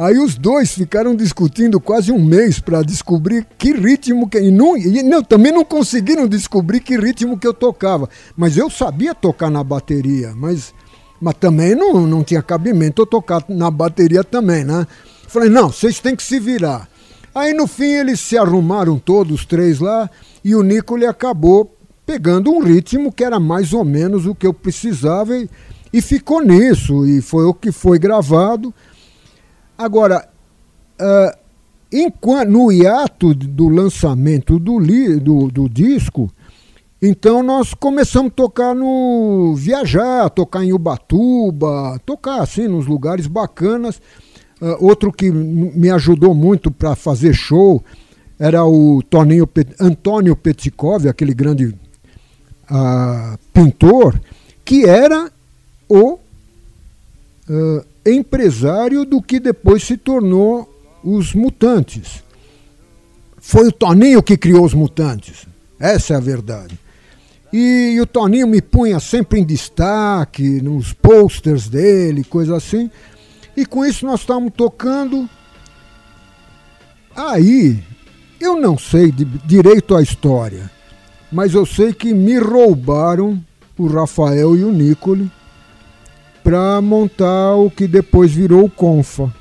Aí 0.00 0.16
os 0.18 0.34
dois 0.34 0.72
ficaram 0.72 1.14
discutindo 1.14 1.78
quase 1.78 2.10
um 2.10 2.24
mês 2.24 2.58
para 2.58 2.80
descobrir 2.80 3.46
que 3.58 3.74
ritmo 3.74 4.30
que. 4.30 4.38
E, 4.38 4.50
não, 4.50 4.74
e 4.74 5.02
não, 5.02 5.22
também 5.22 5.52
não 5.52 5.62
conseguiram 5.62 6.26
descobrir 6.26 6.80
que 6.80 6.96
ritmo 6.96 7.38
que 7.38 7.46
eu 7.46 7.52
tocava. 7.52 8.08
Mas 8.34 8.56
eu 8.56 8.70
sabia 8.70 9.14
tocar 9.14 9.50
na 9.50 9.62
bateria, 9.62 10.32
mas, 10.34 10.72
mas 11.20 11.34
também 11.34 11.74
não, 11.74 12.06
não 12.06 12.24
tinha 12.24 12.40
cabimento 12.40 13.02
eu 13.02 13.06
tocar 13.06 13.44
na 13.46 13.70
bateria 13.70 14.24
também, 14.24 14.64
né? 14.64 14.86
Falei, 15.28 15.50
não, 15.50 15.70
vocês 15.70 15.98
têm 15.98 16.16
que 16.16 16.22
se 16.22 16.40
virar. 16.40 16.88
Aí 17.34 17.52
no 17.52 17.66
fim 17.66 17.92
eles 17.92 18.20
se 18.20 18.38
arrumaram 18.38 18.98
todos, 18.98 19.40
os 19.40 19.44
três 19.44 19.80
lá, 19.80 20.08
e 20.42 20.54
o 20.54 20.62
Nicole 20.62 21.04
acabou 21.04 21.76
pegando 22.06 22.50
um 22.50 22.62
ritmo 22.62 23.12
que 23.12 23.22
era 23.22 23.38
mais 23.38 23.74
ou 23.74 23.84
menos 23.84 24.24
o 24.24 24.34
que 24.34 24.46
eu 24.46 24.54
precisava 24.54 25.36
e, 25.36 25.46
e 25.92 26.00
ficou 26.00 26.42
nisso. 26.42 27.04
E 27.04 27.20
foi 27.20 27.44
o 27.44 27.52
que 27.52 27.70
foi 27.70 27.98
gravado. 27.98 28.72
Agora, 29.80 30.28
uh, 31.00 31.38
enquanto, 31.90 32.50
no 32.50 32.70
hiato 32.70 33.34
do 33.34 33.66
lançamento 33.70 34.58
do, 34.58 34.78
li, 34.78 35.18
do, 35.18 35.48
do 35.48 35.70
disco, 35.70 36.30
então 37.00 37.42
nós 37.42 37.72
começamos 37.72 38.30
a 38.30 38.34
tocar 38.34 38.74
no. 38.74 39.54
viajar, 39.56 40.28
tocar 40.28 40.62
em 40.62 40.74
Ubatuba, 40.74 41.98
tocar 42.04 42.42
assim 42.42 42.68
nos 42.68 42.86
lugares 42.86 43.26
bacanas. 43.26 44.02
Uh, 44.60 44.84
outro 44.84 45.10
que 45.10 45.30
me 45.30 45.88
ajudou 45.88 46.34
muito 46.34 46.70
para 46.70 46.94
fazer 46.94 47.32
show 47.32 47.82
era 48.38 48.62
o 48.66 49.02
Toninho 49.08 49.46
Pet, 49.46 49.74
Antônio 49.80 50.36
Petkov, 50.36 51.08
aquele 51.08 51.32
grande 51.32 51.68
uh, 51.68 53.38
pintor, 53.54 54.20
que 54.62 54.84
era 54.84 55.32
o 55.88 56.18
uh, 57.48 57.89
empresário 58.04 59.04
do 59.04 59.20
que 59.20 59.38
depois 59.38 59.84
se 59.84 59.96
tornou 59.96 60.68
os 61.02 61.34
mutantes. 61.34 62.22
Foi 63.38 63.68
o 63.68 63.72
Toninho 63.72 64.22
que 64.22 64.36
criou 64.36 64.64
os 64.64 64.74
mutantes. 64.74 65.46
Essa 65.78 66.14
é 66.14 66.16
a 66.16 66.20
verdade. 66.20 66.78
E, 67.52 67.94
e 67.96 68.00
o 68.00 68.06
Toninho 68.06 68.46
me 68.46 68.62
punha 68.62 69.00
sempre 69.00 69.40
em 69.40 69.44
destaque, 69.44 70.60
nos 70.60 70.92
posters 70.92 71.68
dele, 71.68 72.22
coisa 72.22 72.56
assim. 72.56 72.90
E 73.56 73.66
com 73.66 73.84
isso 73.84 74.06
nós 74.06 74.20
estávamos 74.20 74.52
tocando. 74.56 75.28
Aí, 77.16 77.82
eu 78.40 78.56
não 78.56 78.78
sei 78.78 79.10
de, 79.10 79.24
direito 79.24 79.96
a 79.96 80.02
história, 80.02 80.70
mas 81.30 81.54
eu 81.54 81.66
sei 81.66 81.92
que 81.92 82.14
me 82.14 82.38
roubaram 82.38 83.42
o 83.76 83.86
Rafael 83.86 84.56
e 84.56 84.64
o 84.64 84.70
Nicole 84.70 85.30
para 86.50 86.80
montar 86.80 87.54
o 87.54 87.70
que 87.70 87.86
depois 87.86 88.32
virou 88.32 88.64
o 88.64 88.68
Confa. 88.70 89.32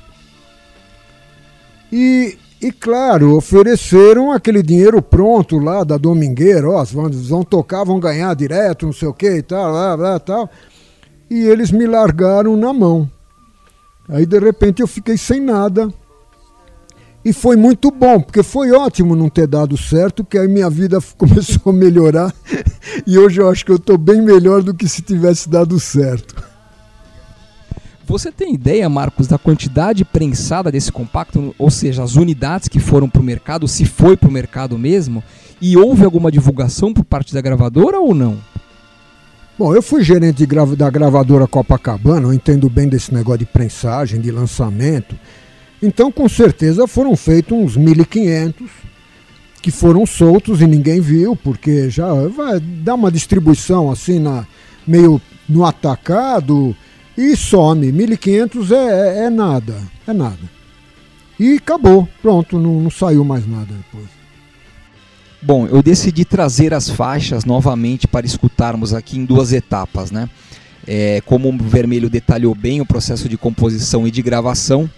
E, 1.90 2.38
e 2.62 2.70
claro, 2.70 3.36
ofereceram 3.36 4.30
aquele 4.30 4.62
dinheiro 4.62 5.02
pronto 5.02 5.58
lá 5.58 5.82
da 5.82 5.96
Domingueira, 5.96 6.70
ó, 6.70 6.84
vão, 6.84 7.10
vão 7.10 7.42
tocar, 7.42 7.82
vão 7.82 7.98
ganhar 7.98 8.32
direto, 8.36 8.86
não 8.86 8.92
sei 8.92 9.08
o 9.08 9.12
que 9.12 9.28
e 9.28 9.42
tal, 9.42 9.72
lá, 9.72 9.96
lá, 9.96 10.20
tal. 10.20 10.48
E 11.28 11.40
eles 11.40 11.72
me 11.72 11.84
largaram 11.84 12.56
na 12.56 12.72
mão. 12.72 13.10
Aí 14.08 14.24
de 14.24 14.38
repente 14.38 14.80
eu 14.80 14.86
fiquei 14.86 15.18
sem 15.18 15.40
nada. 15.40 15.92
E 17.24 17.32
foi 17.32 17.56
muito 17.56 17.90
bom, 17.90 18.20
porque 18.20 18.44
foi 18.44 18.70
ótimo 18.70 19.16
não 19.16 19.28
ter 19.28 19.48
dado 19.48 19.76
certo, 19.76 20.24
que 20.24 20.38
aí 20.38 20.46
minha 20.46 20.70
vida 20.70 21.00
começou 21.18 21.72
a 21.72 21.72
melhorar. 21.72 22.32
e 23.04 23.18
hoje 23.18 23.40
eu 23.40 23.48
acho 23.50 23.64
que 23.64 23.72
eu 23.72 23.76
estou 23.78 23.98
bem 23.98 24.22
melhor 24.22 24.62
do 24.62 24.72
que 24.72 24.88
se 24.88 25.02
tivesse 25.02 25.48
dado 25.48 25.80
certo. 25.80 26.49
Você 28.10 28.32
tem 28.32 28.54
ideia, 28.54 28.88
Marcos, 28.88 29.28
da 29.28 29.38
quantidade 29.38 30.04
prensada 30.04 30.68
desse 30.72 30.90
compacto, 30.90 31.54
ou 31.56 31.70
seja, 31.70 32.02
as 32.02 32.16
unidades 32.16 32.66
que 32.66 32.80
foram 32.80 33.08
para 33.08 33.20
o 33.20 33.24
mercado, 33.24 33.68
se 33.68 33.84
foi 33.84 34.16
para 34.16 34.28
o 34.28 34.32
mercado 34.32 34.76
mesmo? 34.76 35.22
E 35.60 35.76
houve 35.76 36.04
alguma 36.04 36.28
divulgação 36.28 36.92
por 36.92 37.04
parte 37.04 37.32
da 37.32 37.40
gravadora 37.40 38.00
ou 38.00 38.12
não? 38.12 38.36
Bom, 39.56 39.72
eu 39.72 39.80
fui 39.80 40.02
gerente 40.02 40.44
grava 40.44 40.74
da 40.74 40.90
gravadora 40.90 41.46
Copacabana, 41.46 42.26
eu 42.26 42.34
entendo 42.34 42.68
bem 42.68 42.88
desse 42.88 43.14
negócio 43.14 43.38
de 43.38 43.46
prensagem, 43.46 44.20
de 44.20 44.32
lançamento. 44.32 45.16
Então, 45.80 46.10
com 46.10 46.28
certeza, 46.28 46.88
foram 46.88 47.14
feitos 47.14 47.56
uns 47.56 47.78
1.500 47.78 48.54
que 49.62 49.70
foram 49.70 50.04
soltos 50.04 50.60
e 50.60 50.66
ninguém 50.66 51.00
viu, 51.00 51.36
porque 51.36 51.88
já 51.88 52.12
vai 52.26 52.58
dar 52.58 52.94
uma 52.94 53.12
distribuição 53.12 53.88
assim 53.88 54.18
na 54.18 54.44
meio 54.84 55.22
no 55.48 55.64
atacado 55.64 56.74
e 57.20 57.36
some. 57.36 57.92
1.500 57.92 58.70
é, 58.70 58.74
é, 58.74 59.24
é 59.26 59.30
nada, 59.30 59.76
é 60.06 60.12
nada. 60.12 60.38
E 61.38 61.56
acabou, 61.56 62.08
pronto, 62.22 62.58
não, 62.58 62.80
não 62.80 62.90
saiu 62.90 63.24
mais 63.24 63.46
nada 63.46 63.74
depois. 63.74 64.08
Bom, 65.42 65.66
eu 65.66 65.82
decidi 65.82 66.24
trazer 66.24 66.74
as 66.74 66.88
faixas 66.88 67.44
novamente 67.44 68.06
para 68.06 68.26
escutarmos 68.26 68.92
aqui 68.92 69.18
em 69.18 69.24
duas 69.24 69.52
etapas, 69.52 70.10
né? 70.10 70.28
É, 70.86 71.22
como 71.24 71.48
o 71.48 71.56
Vermelho 71.58 72.10
detalhou 72.10 72.54
bem 72.54 72.80
o 72.80 72.86
processo 72.86 73.28
de 73.28 73.38
composição 73.38 74.06
e 74.06 74.10
de 74.10 74.20
gravação, 74.20 74.88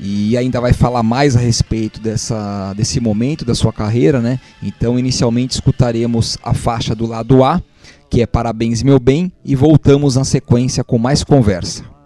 e 0.00 0.36
ainda 0.36 0.60
vai 0.60 0.72
falar 0.72 1.02
mais 1.02 1.36
a 1.36 1.40
respeito 1.40 2.00
dessa, 2.00 2.72
desse 2.74 3.00
momento 3.00 3.44
da 3.44 3.54
sua 3.54 3.72
carreira, 3.72 4.20
né? 4.20 4.38
Então, 4.62 4.98
inicialmente 4.98 5.54
escutaremos 5.54 6.38
a 6.42 6.54
faixa 6.54 6.94
do 6.94 7.06
lado 7.06 7.42
A, 7.42 7.62
que 8.10 8.22
é 8.22 8.26
Parabéns 8.26 8.82
Meu 8.82 8.98
Bem, 8.98 9.32
e 9.44 9.54
voltamos 9.54 10.16
na 10.16 10.24
sequência 10.24 10.82
com 10.84 10.98
mais 10.98 11.22
conversa. 11.22 11.97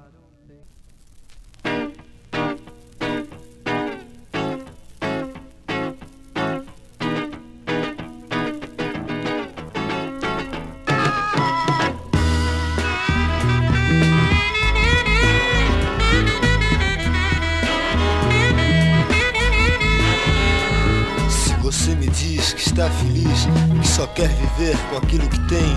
Você 21.82 21.96
me 21.96 22.06
diz 22.06 22.52
que 22.52 22.60
está 22.60 22.88
feliz, 22.88 23.48
que 23.80 23.88
só 23.88 24.06
quer 24.06 24.28
viver 24.28 24.76
com 24.88 24.98
aquilo 24.98 25.28
que 25.28 25.40
tem. 25.48 25.76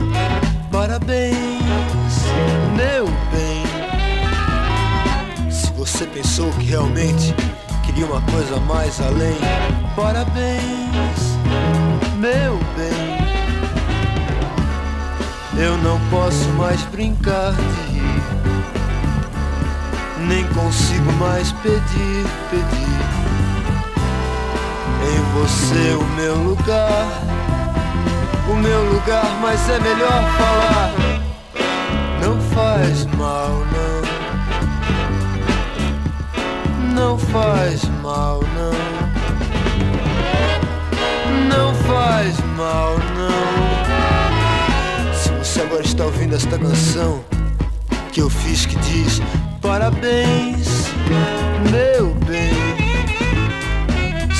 Parabéns, 0.72 1.34
meu 2.78 3.08
bem. 3.32 3.66
Se 5.50 5.72
você 5.74 6.06
pensou 6.06 6.52
que 6.52 6.66
realmente 6.66 7.34
queria 7.84 8.06
uma 8.06 8.22
coisa 8.22 8.60
mais 8.68 9.02
além, 9.02 9.36
parabéns, 9.96 11.40
meu 12.20 12.60
bem. 12.78 13.18
Eu 15.58 15.76
não 15.80 16.00
posso 16.12 16.48
mais 16.50 16.84
brincar 16.84 17.52
de 17.54 17.94
rir, 17.94 18.22
nem 20.28 20.48
consigo 20.50 21.12
mais 21.14 21.52
pedir, 21.52 22.28
pedir. 22.52 23.25
Em 25.08 25.22
você 25.34 25.94
o 25.94 26.04
meu 26.16 26.36
lugar, 26.36 27.22
o 28.50 28.56
meu 28.56 28.94
lugar, 28.94 29.38
mas 29.42 29.70
é 29.70 29.80
melhor 29.80 30.24
falar. 30.38 30.92
Não 32.22 32.42
faz 32.56 33.06
mal, 33.18 33.52
não. 33.72 33.96
Não 36.94 37.20
faz 37.20 37.84
mal, 38.02 38.42
não. 38.56 38.74
Não 41.50 41.76
faz 41.84 42.40
mal, 42.58 42.96
não. 43.16 43.56
Se 45.14 45.30
você 45.30 45.62
agora 45.62 45.84
está 45.84 46.06
ouvindo 46.06 46.36
esta 46.36 46.58
canção 46.58 47.24
que 48.12 48.22
eu 48.22 48.30
fiz 48.30 48.66
que 48.66 48.76
diz 48.78 49.22
parabéns, 49.62 50.88
meu 51.72 52.14
bem. 52.26 52.65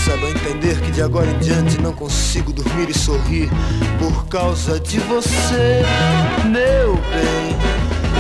Saiba 0.06 0.30
entender 0.30 0.80
que 0.82 0.92
de 0.92 1.02
agora 1.02 1.26
em 1.26 1.40
diante 1.40 1.82
não 1.82 1.92
consigo 1.92 2.54
dormir 2.54 2.92
e 2.92 2.94
sorrir 2.94 3.50
por 3.98 4.28
causa 4.28 4.80
de 4.80 5.00
você, 5.00 5.82
meu 6.46 6.94
bem. 6.94 7.58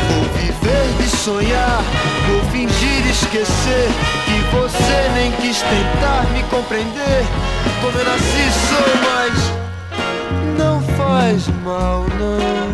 Vou 0.09 0.23
viver 0.33 0.97
de 0.97 1.07
sonhar, 1.15 1.83
vou 2.27 2.41
fingir 2.51 3.07
esquecer 3.07 3.87
que 4.25 4.55
você 4.55 5.09
nem 5.13 5.31
quis 5.33 5.61
tentar 5.61 6.25
me 6.33 6.41
compreender. 6.49 7.23
Como 7.79 7.95
eu 7.99 8.05
nasci 8.05 8.49
sou, 8.67 8.95
mas 9.03 9.53
não 10.57 10.81
faz 10.97 11.47
mal, 11.63 12.03
não. 12.17 12.65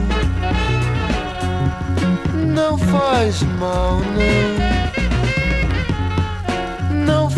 Não 2.45 2.77
faz 2.77 3.43
mal, 3.59 3.99
não 3.99 4.80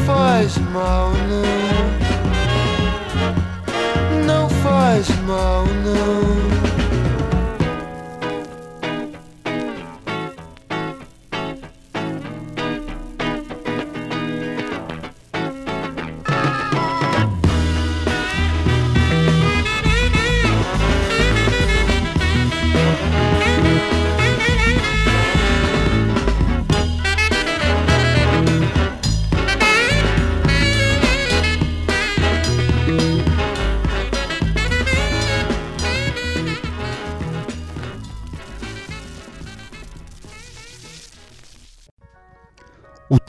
faz 0.06 0.58
mal, 0.58 1.12
não. 1.30 1.44
Não 4.26 4.50
faz 4.50 5.08
mal, 5.26 5.66
não. 5.66 6.73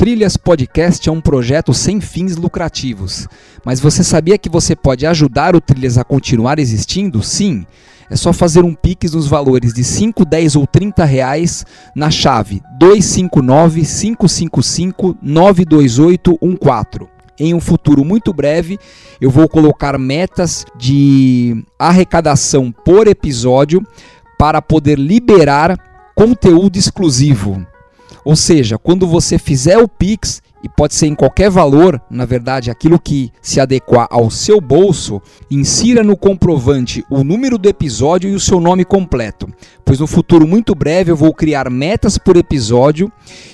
Trilhas 0.04 0.36
Podcast 0.36 1.08
é 1.08 1.10
um 1.10 1.18
projeto 1.18 1.72
sem 1.72 1.98
fins 1.98 2.36
lucrativos. 2.36 3.26
Mas 3.64 3.80
você 3.80 4.04
sabia 4.04 4.36
que 4.36 4.50
você 4.50 4.76
pode 4.76 5.06
ajudar 5.06 5.56
o 5.56 5.62
Trilhas 5.62 5.96
a 5.96 6.04
continuar 6.04 6.58
existindo? 6.58 7.22
Sim. 7.22 7.64
É 8.10 8.14
só 8.14 8.30
fazer 8.30 8.62
um 8.64 8.74
Pix 8.74 9.14
nos 9.14 9.26
valores 9.26 9.72
de 9.72 9.82
5, 9.82 10.26
10 10.26 10.56
ou 10.56 10.66
30 10.66 11.06
reais 11.06 11.64
na 11.96 12.10
chave 12.10 12.60
259 12.78 13.80
555 13.80 15.16
92814. 15.22 17.10
Em 17.40 17.54
um 17.54 17.60
futuro 17.60 18.04
muito 18.04 18.30
breve, 18.30 18.78
eu 19.18 19.30
vou 19.30 19.48
colocar 19.48 19.98
metas 19.98 20.66
de 20.76 21.64
arrecadação 21.78 22.70
por 22.70 23.06
episódio 23.06 23.82
para 24.38 24.60
poder 24.60 24.98
liberar 24.98 25.78
conteúdo 26.14 26.76
exclusivo. 26.76 27.66
Ou 28.24 28.34
seja, 28.34 28.78
quando 28.78 29.06
você 29.06 29.38
fizer 29.38 29.78
o 29.78 29.88
Pix, 29.88 30.42
e 30.64 30.68
pode 30.68 30.94
ser 30.94 31.08
em 31.08 31.14
qualquer 31.14 31.50
valor, 31.50 32.00
na 32.10 32.24
verdade, 32.24 32.70
aquilo 32.70 32.98
que 32.98 33.30
se 33.42 33.60
adequar 33.60 34.08
ao 34.10 34.30
seu 34.30 34.62
bolso, 34.62 35.20
insira 35.50 36.02
no 36.02 36.16
comprovante 36.16 37.04
o 37.10 37.22
número 37.22 37.58
do 37.58 37.68
episódio 37.68 38.30
e 38.30 38.34
o 38.34 38.40
seu 38.40 38.58
nome 38.58 38.82
completo. 38.82 39.46
Pois 39.84 40.00
no 40.00 40.06
futuro 40.06 40.48
muito 40.48 40.74
breve 40.74 41.12
eu 41.12 41.16
vou 41.16 41.34
criar 41.34 41.68
metas 41.68 42.16
por 42.16 42.34
episódio 42.38 43.12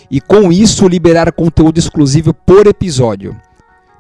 e 0.08 0.20
com 0.20 0.52
isso 0.52 0.86
liberar 0.86 1.32
conteúdo 1.32 1.78
exclusivo 1.78 2.32
por 2.32 2.68
episódio 2.68 3.36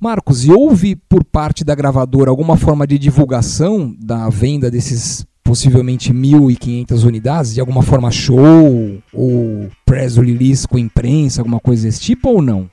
Marcos, 0.00 0.44
e 0.46 0.50
houve 0.50 0.96
por 0.96 1.22
parte 1.22 1.62
da 1.62 1.74
gravadora 1.74 2.30
alguma 2.30 2.56
forma 2.56 2.86
de 2.86 2.98
divulgação 2.98 3.94
da 3.98 4.30
venda 4.30 4.70
desses 4.70 5.26
possivelmente 5.50 6.12
1.500 6.12 7.02
unidades, 7.02 7.54
de 7.54 7.60
alguma 7.60 7.82
forma 7.82 8.08
show 8.12 9.02
ou 9.12 9.68
press 9.84 10.16
release 10.16 10.68
com 10.68 10.78
imprensa, 10.78 11.40
alguma 11.40 11.58
coisa 11.58 11.88
desse 11.88 11.98
tipo 11.98 12.28
ou 12.28 12.40
não? 12.40 12.70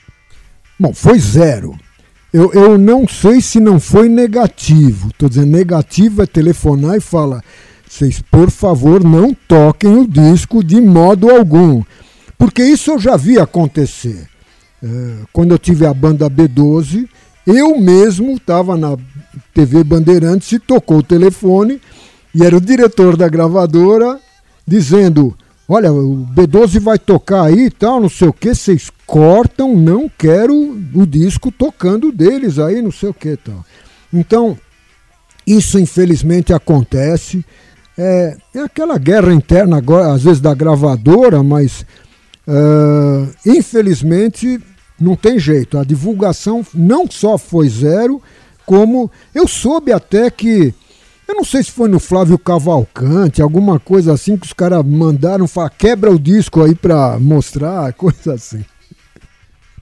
Bom, 0.79 0.93
foi 0.93 1.17
zero. 1.17 1.75
Eu, 2.31 2.53
eu 2.53 2.77
não 2.77 3.07
sei 3.07 3.41
se 3.41 3.59
não 3.59 3.79
foi 3.79 4.07
negativo. 4.07 5.07
Estou 5.07 5.27
dizendo, 5.27 5.47
negativo 5.47 6.21
é 6.21 6.27
telefonar 6.27 6.97
e 6.97 7.01
falar: 7.01 7.43
vocês, 7.89 8.21
por 8.21 8.51
favor, 8.51 9.03
não 9.03 9.33
toquem 9.33 9.97
o 9.97 10.07
disco 10.07 10.63
de 10.63 10.79
modo 10.79 11.31
algum. 11.31 11.81
Porque 12.37 12.63
isso 12.63 12.91
eu 12.91 12.99
já 12.99 13.17
vi 13.17 13.39
acontecer. 13.39 14.29
É, 14.83 14.87
quando 15.33 15.49
eu 15.49 15.57
tive 15.57 15.87
a 15.87 15.93
banda 15.95 16.29
B12, 16.29 17.09
eu 17.43 17.79
mesmo 17.79 18.33
estava 18.33 18.77
na 18.77 18.95
TV 19.51 19.83
Bandeirantes 19.83 20.51
e 20.51 20.59
tocou 20.59 20.99
o 20.99 21.03
telefone 21.03 21.81
e 22.37 22.45
era 22.45 22.55
o 22.55 22.61
diretor 22.61 23.17
da 23.17 23.27
gravadora 23.27 24.19
dizendo: 24.65 25.35
Olha, 25.67 25.91
o 25.91 26.23
B12 26.35 26.79
vai 26.79 26.99
tocar 26.99 27.45
aí 27.45 27.65
e 27.65 27.71
tal, 27.71 27.99
não 27.99 28.09
sei 28.09 28.27
o 28.27 28.33
que, 28.33 28.53
vocês 28.53 28.91
cortam, 29.07 29.75
não 29.75 30.07
quero 30.07 30.53
o 30.93 31.05
disco 31.07 31.51
tocando 31.51 32.11
deles 32.11 32.59
aí, 32.59 32.79
não 32.79 32.91
sei 32.91 33.09
o 33.09 33.13
que 33.13 33.35
tal. 33.37 33.65
Então, 34.13 34.55
isso 35.47 35.79
infelizmente 35.79 36.53
acontece. 36.53 37.43
É, 37.97 38.37
é 38.53 38.59
aquela 38.59 38.99
guerra 38.99 39.33
interna, 39.33 39.77
agora, 39.77 40.13
às 40.13 40.21
vezes, 40.21 40.39
da 40.39 40.53
gravadora, 40.53 41.41
mas 41.41 41.83
uh, 42.47 43.33
infelizmente 43.43 44.61
não 45.01 45.15
tem 45.15 45.39
jeito. 45.39 45.79
A 45.79 45.83
divulgação 45.83 46.63
não 46.71 47.09
só 47.09 47.35
foi 47.35 47.67
zero, 47.67 48.21
como 48.63 49.09
eu 49.33 49.47
soube 49.47 49.91
até 49.91 50.29
que 50.29 50.71
eu 51.27 51.35
não 51.35 51.43
sei 51.43 51.61
se 51.61 51.71
foi 51.71 51.89
no 51.89 51.99
Flávio 51.99 52.37
Cavalcante, 52.37 53.41
alguma 53.41 53.79
coisa 53.79 54.13
assim 54.13 54.37
que 54.37 54.45
os 54.45 54.53
caras 54.53 54.83
mandaram 54.85 55.47
falar, 55.47 55.69
quebra 55.69 56.09
o 56.09 56.17
disco 56.17 56.63
aí 56.63 56.73
pra 56.73 57.19
mostrar, 57.19 57.91
coisa 57.93 58.33
assim. 58.33 58.63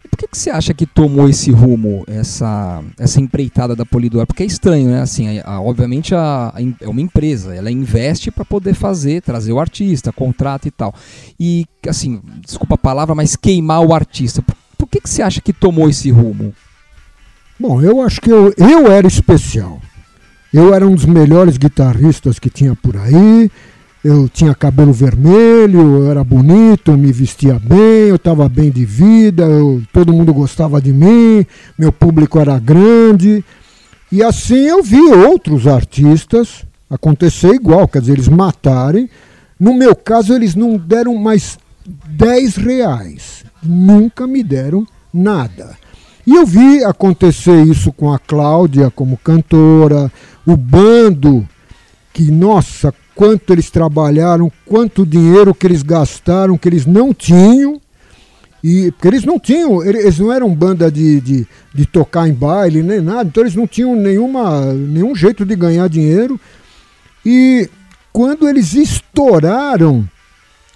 Por 0.09 0.19
que, 0.19 0.27
que 0.29 0.37
você 0.37 0.49
acha 0.49 0.73
que 0.73 0.85
tomou 0.85 1.27
esse 1.27 1.51
rumo, 1.51 2.05
essa, 2.07 2.81
essa 2.97 3.19
empreitada 3.19 3.75
da 3.75 3.85
Polidor? 3.85 4.25
Porque 4.25 4.43
é 4.43 4.45
estranho, 4.45 4.89
né? 4.89 5.01
Assim, 5.01 5.39
a, 5.39 5.55
a, 5.55 5.61
obviamente 5.61 6.15
a, 6.15 6.53
a, 6.55 6.61
é 6.79 6.87
uma 6.87 7.01
empresa, 7.01 7.53
ela 7.53 7.69
investe 7.69 8.31
para 8.31 8.45
poder 8.45 8.73
fazer, 8.75 9.21
trazer 9.21 9.51
o 9.51 9.59
artista, 9.59 10.13
contrata 10.13 10.69
e 10.69 10.71
tal. 10.71 10.95
E, 11.37 11.65
assim, 11.85 12.21
desculpa 12.45 12.75
a 12.75 12.77
palavra, 12.77 13.13
mas 13.13 13.35
queimar 13.35 13.81
o 13.81 13.93
artista. 13.93 14.41
Por, 14.41 14.55
por 14.77 14.87
que, 14.87 15.01
que 15.01 15.09
você 15.09 15.21
acha 15.21 15.41
que 15.41 15.51
tomou 15.51 15.89
esse 15.89 16.09
rumo? 16.11 16.53
Bom, 17.59 17.81
eu 17.81 18.01
acho 18.01 18.21
que 18.21 18.31
eu, 18.31 18.53
eu 18.57 18.89
era 18.89 19.07
especial. 19.07 19.81
Eu 20.55 20.73
era 20.73 20.87
um 20.87 20.95
dos 20.95 21.03
melhores 21.03 21.57
guitarristas 21.57 22.39
que 22.39 22.49
tinha 22.49 22.73
por 22.73 22.95
aí. 22.95 23.51
Eu 24.01 24.29
tinha 24.29 24.55
cabelo 24.55 24.93
vermelho, 24.93 25.81
eu 25.97 26.09
era 26.09 26.23
bonito, 26.23 26.91
eu 26.91 26.97
me 26.97 27.11
vestia 27.11 27.59
bem, 27.61 28.07
eu 28.07 28.15
estava 28.15 28.47
bem 28.47 28.71
de 28.71 28.85
vida, 28.85 29.43
eu, 29.43 29.83
todo 29.91 30.13
mundo 30.13 30.33
gostava 30.33 30.79
de 30.79 30.93
mim, 30.93 31.45
meu 31.77 31.91
público 31.91 32.39
era 32.39 32.57
grande. 32.57 33.43
E 34.09 34.23
assim 34.23 34.65
eu 34.65 34.81
vi 34.81 35.01
outros 35.01 35.67
artistas 35.67 36.63
acontecer 36.89 37.53
igual, 37.53 37.85
quer 37.85 37.99
dizer, 37.99 38.13
eles 38.13 38.29
matarem. 38.29 39.09
No 39.59 39.73
meu 39.73 39.93
caso, 39.93 40.33
eles 40.33 40.55
não 40.55 40.77
deram 40.77 41.17
mais 41.17 41.59
10 42.11 42.55
reais. 42.55 43.43
Nunca 43.61 44.25
me 44.25 44.41
deram 44.41 44.87
nada. 45.13 45.75
E 46.25 46.33
eu 46.33 46.45
vi 46.45 46.81
acontecer 46.83 47.61
isso 47.65 47.91
com 47.91 48.11
a 48.13 48.17
Cláudia 48.17 48.89
como 48.89 49.17
cantora, 49.17 50.09
o 50.45 50.55
bando, 50.55 51.47
que, 52.13 52.31
nossa, 52.31 52.93
quanto 53.15 53.53
eles 53.53 53.69
trabalharam, 53.69 54.51
quanto 54.65 55.05
dinheiro 55.05 55.55
que 55.55 55.65
eles 55.65 55.81
gastaram, 55.81 56.57
que 56.57 56.67
eles 56.67 56.85
não 56.85 57.13
tinham. 57.13 57.81
E, 58.63 58.91
porque 58.91 59.07
eles 59.07 59.23
não 59.23 59.39
tinham, 59.39 59.83
eles 59.83 60.17
não 60.17 60.33
eram 60.33 60.53
banda 60.53 60.91
de, 60.91 61.21
de, 61.21 61.47
de 61.73 61.85
tocar 61.85 62.27
em 62.27 62.33
baile 62.33 62.81
nem 62.81 62.99
nada, 62.99 63.29
então 63.29 63.43
eles 63.43 63.55
não 63.55 63.67
tinham 63.67 63.95
nenhuma, 63.95 64.73
nenhum 64.73 65.15
jeito 65.15 65.45
de 65.45 65.55
ganhar 65.55 65.87
dinheiro. 65.87 66.39
E 67.23 67.69
quando 68.11 68.49
eles 68.49 68.73
estouraram 68.73 70.07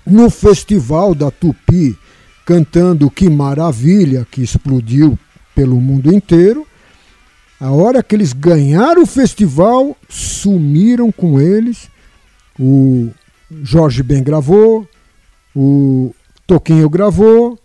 no 0.06 0.30
festival 0.30 1.16
da 1.16 1.32
Tupi, 1.32 1.98
cantando 2.46 3.10
Que 3.10 3.30
Maravilha, 3.30 4.28
que 4.30 4.42
explodiu 4.42 5.18
pelo 5.56 5.80
mundo 5.80 6.14
inteiro, 6.14 6.66
a 7.60 7.72
hora 7.72 8.02
que 8.02 8.16
eles 8.16 8.32
ganharam 8.32 9.04
o 9.04 9.08
festival, 9.08 9.96
sumiram 10.08 11.12
com 11.12 11.42
eles. 11.42 11.90
O 12.58 13.10
Jorge 13.64 14.02
Ben 14.02 14.24
gravou, 14.24 14.88
o 15.56 16.14
Toquinho 16.48 16.90
gravou 16.90 17.60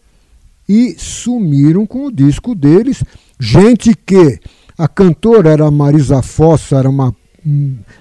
e 0.69 0.97
sumiram 0.99 1.87
com 1.87 2.07
o 2.07 2.13
disco 2.13 2.55
deles. 2.55 3.05
Gente 3.39 3.95
que 3.95 4.41
a 4.77 4.89
cantora 4.89 5.51
era 5.51 5.71
Marisa 5.71 6.23
Fossa, 6.23 6.77
era 6.77 6.89
uma 6.91 7.15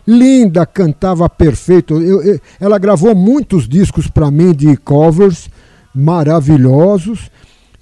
linda, 0.07 0.65
cantava 0.65 1.29
perfeito. 1.29 2.01
Eu, 2.01 2.23
eu, 2.23 2.39
ela 2.59 2.79
gravou 2.79 3.13
muitos 3.13 3.67
discos 3.67 4.07
para 4.07 4.31
mim 4.31 4.53
de 4.53 4.75
covers 4.77 5.49
maravilhosos. 5.93 7.29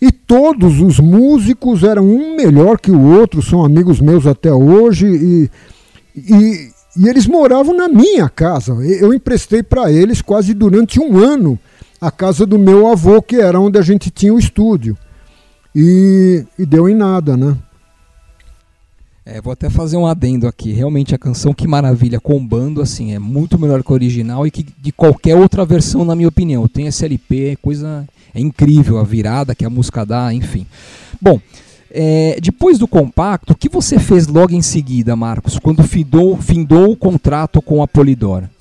E 0.02 0.12
todos 0.12 0.82
os 0.82 1.00
músicos 1.00 1.84
eram 1.84 2.04
um 2.04 2.36
melhor 2.36 2.80
que 2.80 2.90
o 2.90 3.00
outro, 3.00 3.42
são 3.42 3.64
amigos 3.64 4.00
meus 4.00 4.26
até 4.26 4.52
hoje. 4.52 5.06
E, 5.06 5.52
e, 6.16 6.72
e 6.98 7.08
eles 7.08 7.28
moravam 7.28 7.76
na 7.76 7.88
minha 7.88 8.28
casa. 8.28 8.74
Eu 8.74 9.14
emprestei 9.14 9.62
para 9.62 9.92
eles 9.92 10.22
quase 10.22 10.56
durante 10.56 11.00
um 11.00 11.18
ano 11.18 11.60
a 12.00 12.10
casa 12.10 12.48
do 12.48 12.58
meu 12.58 12.88
avô, 12.88 13.22
que 13.22 13.36
era 13.36 13.60
onde 13.60 13.78
a 13.78 13.84
gente 13.84 14.10
tinha 14.10 14.34
o 14.34 14.40
estúdio. 14.40 14.98
E, 15.76 16.44
e 16.58 16.66
deu 16.66 16.90
em 16.90 16.96
nada, 16.96 17.38
né? 17.38 17.56
É, 19.34 19.40
vou 19.40 19.54
até 19.54 19.70
fazer 19.70 19.96
um 19.96 20.06
adendo 20.06 20.46
aqui. 20.46 20.74
Realmente 20.74 21.16
a 21.16 21.18
canção 21.18 21.54
Que 21.54 21.66
Maravilha 21.66 22.20
com 22.20 22.46
bando 22.46 22.82
assim 22.82 23.14
é 23.14 23.20
muito 23.20 23.58
melhor 23.58 23.82
que 23.82 23.90
a 23.90 23.94
original 23.94 24.46
e 24.46 24.52
que 24.52 24.66
de 24.78 24.92
qualquer 24.92 25.38
outra 25.38 25.64
versão, 25.64 26.04
na 26.04 26.18
minha 26.18 26.28
opinião. 26.28 26.68
Tem 26.68 26.86
SLP, 26.88 27.52
é 27.52 27.56
coisa 27.56 28.06
é 28.36 28.42
incrível 28.42 28.98
a 28.98 29.04
virada 29.04 29.56
que 29.56 29.64
a 29.64 29.70
música 29.70 30.06
dá, 30.06 30.34
enfim. 30.34 30.68
Bom, 31.22 31.40
é, 31.90 32.40
depois 32.42 32.78
do 32.78 32.90
compacto, 32.90 33.54
o 33.54 33.56
que 33.56 33.70
você 33.70 33.98
fez 33.98 34.28
logo 34.28 34.54
em 34.54 34.62
seguida, 34.62 35.16
Marcos, 35.16 35.58
quando 35.58 35.82
findou, 35.82 36.36
findou 36.36 36.92
o 36.92 36.98
contrato 36.98 37.62
com 37.62 37.82
a 37.82 37.88
Polidora? 37.88 38.52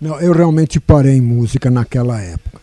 Não, 0.00 0.18
eu 0.18 0.32
realmente 0.32 0.80
parei 0.80 1.18
em 1.18 1.20
música 1.20 1.70
naquela 1.70 2.20
época. 2.20 2.60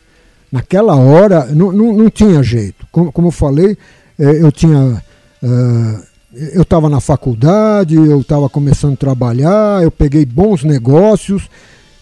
Naquela 0.51 0.97
hora 0.97 1.45
não, 1.45 1.71
não, 1.71 1.93
não 1.93 2.09
tinha 2.09 2.43
jeito. 2.43 2.85
Como, 2.91 3.09
como 3.09 3.29
eu 3.29 3.31
falei, 3.31 3.77
é, 4.17 4.43
eu 4.43 4.51
tinha. 4.51 5.01
Uh, 5.41 6.08
eu 6.33 6.61
estava 6.61 6.89
na 6.89 6.99
faculdade, 6.99 7.95
eu 7.95 8.21
estava 8.21 8.47
começando 8.49 8.93
a 8.93 8.97
trabalhar, 8.97 9.83
eu 9.83 9.89
peguei 9.89 10.25
bons 10.25 10.63
negócios 10.63 11.49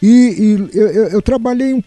e, 0.02 0.08
e 0.08 0.78
eu, 0.78 0.88
eu, 0.88 1.08
eu, 1.10 1.22
trabalhei 1.22 1.84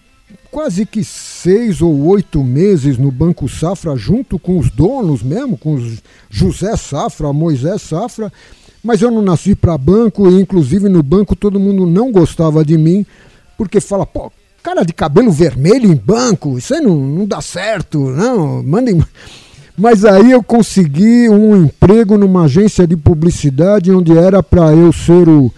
quase 0.51 0.87
que 0.87 1.05
seis 1.05 1.83
ou 1.83 2.07
oito 2.07 2.43
meses 2.43 2.97
no 2.97 3.11
Banco 3.11 3.49
Safra, 3.49 3.95
junto 3.95 4.39
com 4.39 4.59
os 4.59 4.71
donos 4.71 5.23
mesmo, 5.23 5.57
com 5.57 5.75
os 5.75 5.99
José 6.31 6.77
Safra, 6.77 7.33
Moisés 7.33 7.83
Safra, 7.83 8.33
mas 8.83 9.03
eu 9.03 9.11
não 9.11 9.21
nasci 9.21 9.55
para 9.55 9.77
banco 9.77 10.29
e 10.31 10.41
inclusive 10.41 10.89
no 10.89 11.03
banco 11.03 11.37
todo 11.37 11.61
mundo 11.61 11.87
não 11.87 12.11
gostava 12.11 12.65
de 12.65 12.79
mim, 12.79 13.05
porque 13.59 13.81
fala, 13.81 14.07
pô, 14.07 14.33
cara 14.63 14.83
de 14.83 14.95
cabelo 14.95 15.31
vermelho 15.31 15.93
em 15.93 15.97
banco, 15.97 16.57
isso 16.57 16.75
aí 16.75 16.81
não, 16.81 16.97
não 16.97 17.27
dá 17.27 17.43
certo, 17.43 17.99
não, 17.99 18.63
mandem... 18.63 19.03
Mas 19.81 20.05
aí 20.05 20.33
eu 20.33 20.43
consegui 20.43 21.27
um 21.31 21.57
emprego 21.65 22.19
numa 22.19 22.45
agência 22.45 22.87
de 22.87 22.99
publicidade 22.99 23.91
onde 23.91 24.13
era 24.15 24.43
para 24.43 24.75
eu 24.75 24.93
ser 24.93 25.27
o, 25.27 25.51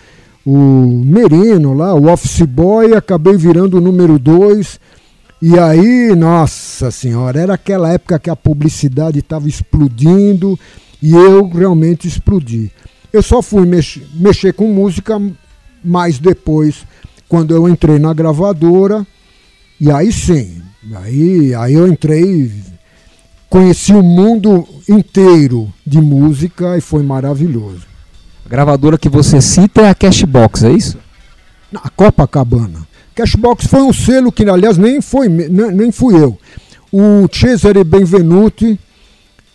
o 0.47 1.03
Merino 1.05 1.75
lá, 1.75 1.93
o 1.93 2.09
office 2.09 2.43
boy, 2.43 2.95
acabei 2.95 3.37
virando 3.37 3.79
o 3.79 3.81
número 3.81 4.21
dois. 4.21 4.79
E 5.43 5.59
aí, 5.59 6.15
nossa 6.15 6.93
senhora, 6.93 7.41
era 7.41 7.55
aquela 7.55 7.93
época 7.93 8.17
que 8.17 8.31
a 8.31 8.37
publicidade 8.37 9.19
estava 9.19 9.49
explodindo 9.49 10.57
e 11.03 11.11
eu 11.11 11.49
realmente 11.49 12.07
explodi. 12.07 12.71
Eu 13.13 13.25
só 13.25 13.43
fui 13.43 13.67
mex 13.67 13.99
mexer 14.15 14.53
com 14.53 14.69
música 14.69 15.21
mais 15.83 16.21
depois, 16.21 16.85
quando 17.29 17.53
eu 17.53 17.69
entrei 17.69 17.99
na 17.99 18.15
gravadora, 18.15 19.05
e 19.81 19.91
aí 19.91 20.13
sim, 20.13 20.63
aí, 20.95 21.53
aí 21.57 21.75
eu 21.75 21.89
entrei 21.89 22.53
conheci 23.53 23.93
o 23.93 24.03
mundo 24.03 24.67
inteiro 24.89 25.71
de 25.87 26.01
música 26.01 26.79
e 26.79 26.81
foi 26.81 27.03
maravilhoso. 27.03 27.83
A 28.47 28.49
gravadora 28.49 28.97
que 28.97 29.11
você 29.11 29.43
cita 29.43 29.83
é 29.83 29.91
a 29.91 29.95
Cashbox, 29.95 30.65
é 30.65 30.73
isso? 30.73 30.97
A 31.75 31.91
Copacabana. 31.91 32.89
Cashbox 33.15 33.67
foi 33.67 33.83
um 33.83 33.93
selo 33.93 34.33
que, 34.33 34.49
aliás, 34.49 34.79
nem, 34.79 35.03
foi, 35.03 35.29
nem 35.29 35.93
fui 35.93 36.15
eu. 36.15 36.39
O 36.91 37.29
Cesare 37.31 37.85
Benvenuti, 37.85 38.81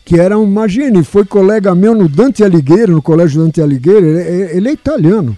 que 0.06 0.20
era 0.20 0.38
um, 0.38 0.46
imagine, 0.46 1.04
foi 1.04 1.26
colega 1.26 1.74
meu 1.74 1.96
no 1.96 2.08
Dante 2.08 2.44
Alighieri, 2.44 2.92
no 2.92 3.02
Colégio 3.02 3.42
Dante 3.42 3.64
Alighieri, 3.64 4.06
ele, 4.06 4.20
é, 4.20 4.58
ele 4.58 4.70
é 4.70 4.74
italiano. 4.74 5.36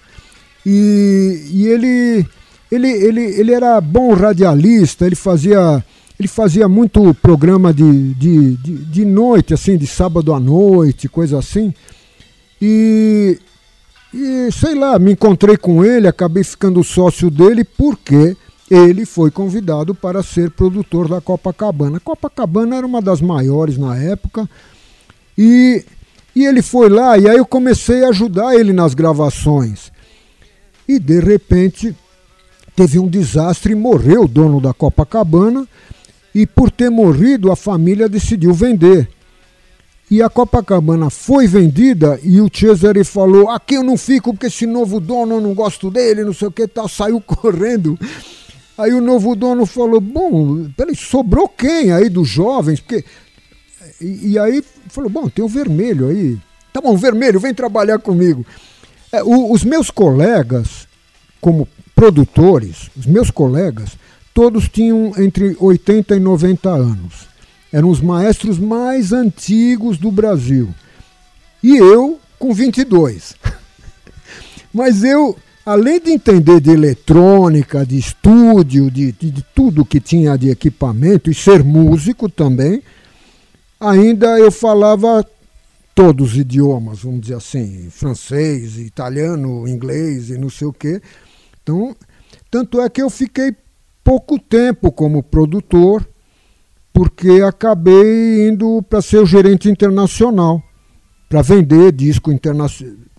E, 0.66 1.48
e 1.54 1.66
ele, 1.66 2.26
ele, 2.70 2.90
ele, 2.90 3.22
ele 3.22 3.54
era 3.54 3.80
bom 3.80 4.14
radialista, 4.14 5.06
ele 5.06 5.16
fazia 5.16 5.82
ele 6.20 6.28
fazia 6.28 6.68
muito 6.68 7.14
programa 7.14 7.74
de, 7.74 8.14
de, 8.14 8.58
de, 8.58 8.76
de, 8.76 9.06
noite, 9.06 9.54
assim, 9.54 9.78
de 9.78 9.88
sábado 9.88 10.34
à 10.34 10.40
noite, 10.40 11.08
coisa 11.08 11.40
assim. 11.40 11.74
E, 12.62 13.40
e, 14.14 14.50
sei 14.52 14.76
lá, 14.76 15.00
me 15.00 15.14
encontrei 15.14 15.56
com 15.56 15.84
ele, 15.86 16.10
acabei 16.10 16.44
ficando 16.44 16.84
sócio 16.84 17.32
dele, 17.32 17.64
porque 17.64 18.36
ele 18.70 19.06
foi 19.06 19.32
convidado 19.32 19.96
para 19.96 20.22
ser 20.22 20.52
produtor 20.52 21.08
da 21.08 21.22
Copacabana. 21.22 21.98
A 21.98 22.02
Copacabana 22.02 22.76
era 22.76 22.86
uma 22.86 23.02
das 23.02 23.22
maiores 23.22 23.78
na 23.78 23.98
época. 23.98 24.48
E, 25.38 25.86
e 26.36 26.46
ele 26.46 26.62
foi 26.62 26.90
lá, 26.90 27.18
e 27.18 27.30
aí 27.30 27.38
eu 27.38 27.46
comecei 27.46 28.04
a 28.04 28.10
ajudar 28.10 28.56
ele 28.56 28.74
nas 28.74 28.94
gravações. 28.94 29.90
E 30.86 31.00
de 31.00 31.22
repente 31.22 31.96
teve 32.76 33.00
um 33.00 33.08
desastre 33.08 33.72
e 33.72 33.76
morreu 33.76 34.24
o 34.24 34.28
dono 34.28 34.60
da 34.60 34.74
Copacabana 34.74 35.66
e 36.34 36.46
por 36.46 36.72
ter 36.72 36.90
morrido 36.90 37.52
a 37.52 37.56
família 37.56 38.08
decidiu 38.08 38.54
vender. 38.54 39.10
E 40.12 40.24
a 40.24 40.30
Copacabana 40.30 41.10
foi 41.12 41.46
vendida 41.46 42.20
e 42.24 42.42
o 42.42 42.50
Cesare 42.52 43.04
falou: 43.04 43.50
aqui 43.50 43.76
eu 43.76 43.84
não 43.84 43.96
fico 43.96 44.34
porque 44.34 44.48
esse 44.48 44.66
novo 44.66 45.00
dono 45.00 45.36
eu 45.36 45.42
não 45.42 45.54
gosto 45.54 45.92
dele, 45.92 46.24
não 46.24 46.34
sei 46.34 46.48
o 46.48 46.52
que 46.52 46.68
tal, 46.68 46.88
saiu 46.88 47.22
correndo. 47.22 47.98
Aí 48.78 48.92
o 48.92 49.02
novo 49.02 49.36
dono 49.36 49.66
falou: 49.66 50.02
bom, 50.02 50.68
peraí, 50.76 50.96
sobrou 50.96 51.48
quem 51.48 51.92
aí 51.92 52.10
dos 52.10 52.28
jovens? 52.28 52.80
Porque... 52.80 53.06
E, 54.02 54.32
e 54.32 54.40
aí 54.40 54.64
falou: 54.88 55.10
bom, 55.10 55.30
tem 55.30 55.46
o 55.46 55.50
vermelho 55.50 56.08
aí. 56.08 56.40
Tá 56.74 56.82
bom, 56.82 56.96
vermelho, 56.96 57.40
vem 57.40 57.54
trabalhar 57.54 58.00
comigo. 58.00 58.46
É, 59.12 59.22
o, 59.24 59.52
os 59.52 59.64
meus 59.64 59.92
colegas, 59.92 60.88
como 61.40 61.68
produtores, 61.96 62.90
os 62.98 63.06
meus 63.06 63.30
colegas, 63.30 63.98
todos 64.40 64.70
tinham 64.70 65.12
entre 65.18 65.54
80 65.60 66.16
e 66.16 66.20
90 66.22 66.70
anos. 66.70 67.28
Eram 67.74 67.90
os 67.90 68.00
maestros 68.00 68.58
mais 68.58 69.12
antigos 69.12 69.98
do 69.98 70.10
Brasil. 70.10 70.74
E 71.62 71.76
eu 71.76 72.18
com 72.40 72.54
22. 72.54 73.36
Mas 74.74 75.04
eu, 75.04 75.36
além 75.66 76.00
de 76.00 76.12
entender 76.12 76.62
de 76.62 76.70
eletrônica, 76.70 77.86
de 77.86 77.98
estúdio, 77.98 78.90
de, 78.90 79.12
de, 79.12 79.30
de 79.30 79.44
tudo 79.54 79.84
que 79.84 80.00
tinha 80.00 80.38
de 80.38 80.50
equipamento 80.50 81.30
e 81.30 81.34
ser 81.34 81.62
músico 81.62 82.30
também, 82.30 82.82
ainda 83.78 84.40
eu 84.40 84.54
falava 84.54 85.28
todos 85.94 86.32
os 86.32 86.38
idiomas, 86.38 87.00
vamos 87.00 87.20
dizer 87.20 87.36
assim, 87.36 87.90
francês, 87.90 88.78
italiano, 88.78 89.68
inglês 89.68 90.30
e 90.30 90.38
não 90.38 90.50
sei 90.50 90.68
o 90.68 90.72
quê. 90.72 91.02
Então, 91.62 91.94
tanto 92.50 92.80
é 92.80 92.90
que 92.90 93.02
eu 93.02 93.10
fiquei 93.10 93.54
pouco 94.10 94.40
tempo 94.40 94.92
como 94.92 95.22
produtor, 95.22 96.04
porque 96.92 97.44
acabei 97.48 98.50
indo 98.50 98.82
para 98.82 99.04
ser 99.04 99.20
o 99.20 99.26
gerente 99.26 99.70
internacional, 99.70 100.64
para 101.30 101.44
vender 101.44 101.92
disco 101.92 102.32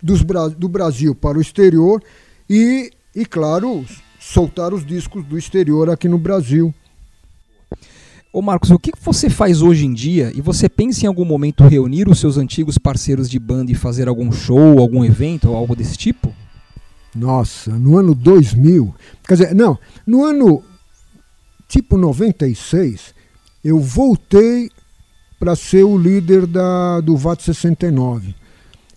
do 0.02 0.68
Brasil 0.68 1.14
para 1.14 1.38
o 1.38 1.40
exterior 1.40 2.02
e, 2.48 2.90
e 3.14 3.24
claro, 3.24 3.86
soltar 4.18 4.74
os 4.74 4.84
discos 4.84 5.24
do 5.24 5.38
exterior 5.38 5.88
aqui 5.88 6.08
no 6.08 6.18
Brasil. 6.18 6.74
Ô 8.32 8.42
Marcos, 8.42 8.72
o 8.72 8.78
que 8.78 8.90
você 9.00 9.30
faz 9.30 9.62
hoje 9.62 9.86
em 9.86 9.94
dia 9.94 10.32
e 10.34 10.40
você 10.40 10.68
pensa 10.68 11.04
em 11.04 11.06
algum 11.06 11.24
momento 11.24 11.62
reunir 11.62 12.08
os 12.08 12.18
seus 12.18 12.36
antigos 12.36 12.78
parceiros 12.78 13.30
de 13.30 13.38
banda 13.38 13.70
e 13.70 13.76
fazer 13.76 14.08
algum 14.08 14.32
show, 14.32 14.80
algum 14.80 15.04
evento 15.04 15.50
ou 15.50 15.56
algo 15.56 15.76
desse 15.76 15.96
tipo? 15.96 16.34
Nossa, 17.14 17.70
no 17.78 17.96
ano 17.96 18.12
2000, 18.12 18.92
quer 19.26 19.34
dizer, 19.34 19.54
não, 19.54 19.78
no 20.04 20.24
ano 20.24 20.64
tipo 21.70 21.96
96, 21.96 23.14
eu 23.64 23.78
voltei 23.78 24.68
para 25.38 25.54
ser 25.54 25.84
o 25.84 25.96
líder 25.96 26.44
da, 26.44 27.00
do 27.00 27.16
VAT 27.16 27.40
69. 27.42 28.34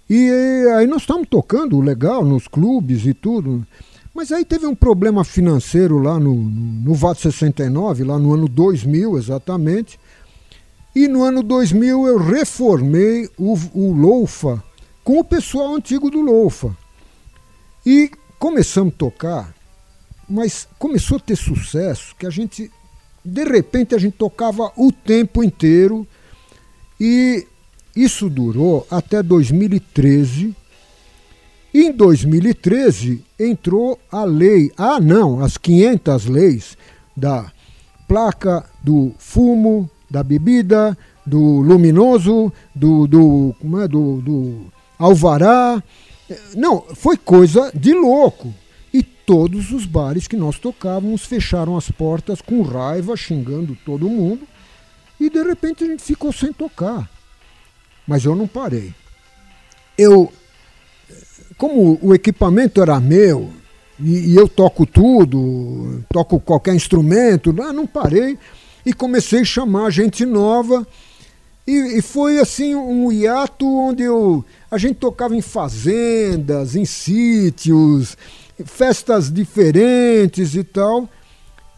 E 0.10 0.30
aí 0.76 0.88
nós 0.88 1.04
estamos 1.04 1.28
tocando 1.30 1.80
legal 1.80 2.26
nos 2.26 2.48
clubes 2.48 3.06
e 3.06 3.14
tudo. 3.14 3.66
Mas 4.14 4.32
aí 4.32 4.44
teve 4.44 4.66
um 4.66 4.76
problema 4.76 5.24
financeiro 5.24 6.00
lá 6.00 6.20
no, 6.20 6.34
no 6.34 6.96
VAT 6.96 7.20
69, 7.20 8.04
lá 8.04 8.18
no 8.18 8.34
ano 8.34 8.48
2000 8.48 9.20
exatamente. 9.20 10.00
E 10.96 11.08
no 11.08 11.24
ano 11.24 11.44
2000 11.44 12.08
eu 12.08 12.18
reformei 12.18 13.30
o, 13.38 13.56
o 13.74 13.94
Loufa 13.94 14.64
com 15.04 15.20
o 15.20 15.24
pessoal 15.24 15.76
antigo 15.76 16.10
do 16.10 16.22
Loufa. 16.22 16.76
E 17.86 18.10
começamos 18.40 18.94
a 18.96 18.98
tocar, 18.98 19.54
mas 20.34 20.68
começou 20.80 21.18
a 21.18 21.20
ter 21.20 21.36
sucesso 21.36 22.16
que 22.18 22.26
a 22.26 22.30
gente, 22.30 22.72
de 23.24 23.44
repente, 23.44 23.94
a 23.94 23.98
gente 23.98 24.18
tocava 24.18 24.72
o 24.76 24.92
tempo 24.92 25.44
inteiro. 25.44 26.08
E 27.00 27.46
isso 27.96 28.30
durou 28.30 28.88
até 28.90 29.22
2013 29.22 30.56
em 31.74 31.92
2013 31.92 33.24
entrou 33.40 34.00
a 34.12 34.24
lei, 34.24 34.72
ah 34.78 35.00
não, 35.00 35.44
as 35.44 35.58
500 35.58 36.26
leis 36.28 36.78
da 37.18 37.52
placa 38.08 38.64
do 38.84 39.12
fumo, 39.18 39.90
da 40.08 40.22
bebida, 40.22 40.96
do 41.26 41.62
luminoso, 41.62 42.54
do, 42.76 43.08
do, 43.08 43.56
é, 43.82 43.88
do, 43.88 44.22
do 44.22 44.66
alvará. 45.00 45.82
Não, 46.56 46.84
foi 46.94 47.18
coisa 47.18 47.72
de 47.74 47.92
louco. 47.92 48.54
Todos 49.26 49.72
os 49.72 49.86
bares 49.86 50.28
que 50.28 50.36
nós 50.36 50.60
tocávamos 50.60 51.26
fecharam 51.26 51.78
as 51.78 51.90
portas 51.90 52.42
com 52.42 52.62
raiva, 52.62 53.16
xingando 53.16 53.78
todo 53.86 54.10
mundo. 54.10 54.48
E 55.20 55.30
de 55.30 55.42
repente 55.44 55.84
a 55.84 55.88
gente 55.88 56.04
ficou 56.04 56.34
sem 56.34 56.52
tocar. 56.52 57.10
Mas 58.06 58.26
eu 58.26 58.36
não 58.36 58.48
parei. 58.48 58.94
Eu 59.98 60.32
como 61.58 61.98
o 62.02 62.14
equipamento 62.14 62.82
era 62.82 63.00
meu, 63.00 63.50
e, 64.00 64.32
e 64.32 64.36
eu 64.36 64.48
toco 64.48 64.86
tudo, 64.86 66.04
toco 66.12 66.40
qualquer 66.40 66.76
instrumento, 66.76 67.56
ah, 67.62 67.72
não 67.72 67.86
parei 67.86 68.38
e 68.86 68.94
comecei 68.94 69.42
a 69.42 69.46
chamar 69.46 69.90
gente 69.92 70.26
nova. 70.26 70.86
E, 71.66 71.98
e, 71.98 72.02
foi 72.02 72.40
assim 72.40 72.76
um 72.76 73.10
hiato 73.10 73.66
onde 73.66 74.04
eu, 74.04 74.44
a 74.70 74.78
gente 74.78 74.96
tocava 74.96 75.34
em 75.34 75.42
fazendas, 75.42 76.76
em 76.76 76.84
sítios, 76.84 78.18
festas 78.66 79.32
diferentes 79.32 80.56
e 80.56 80.64
tal, 80.64 81.10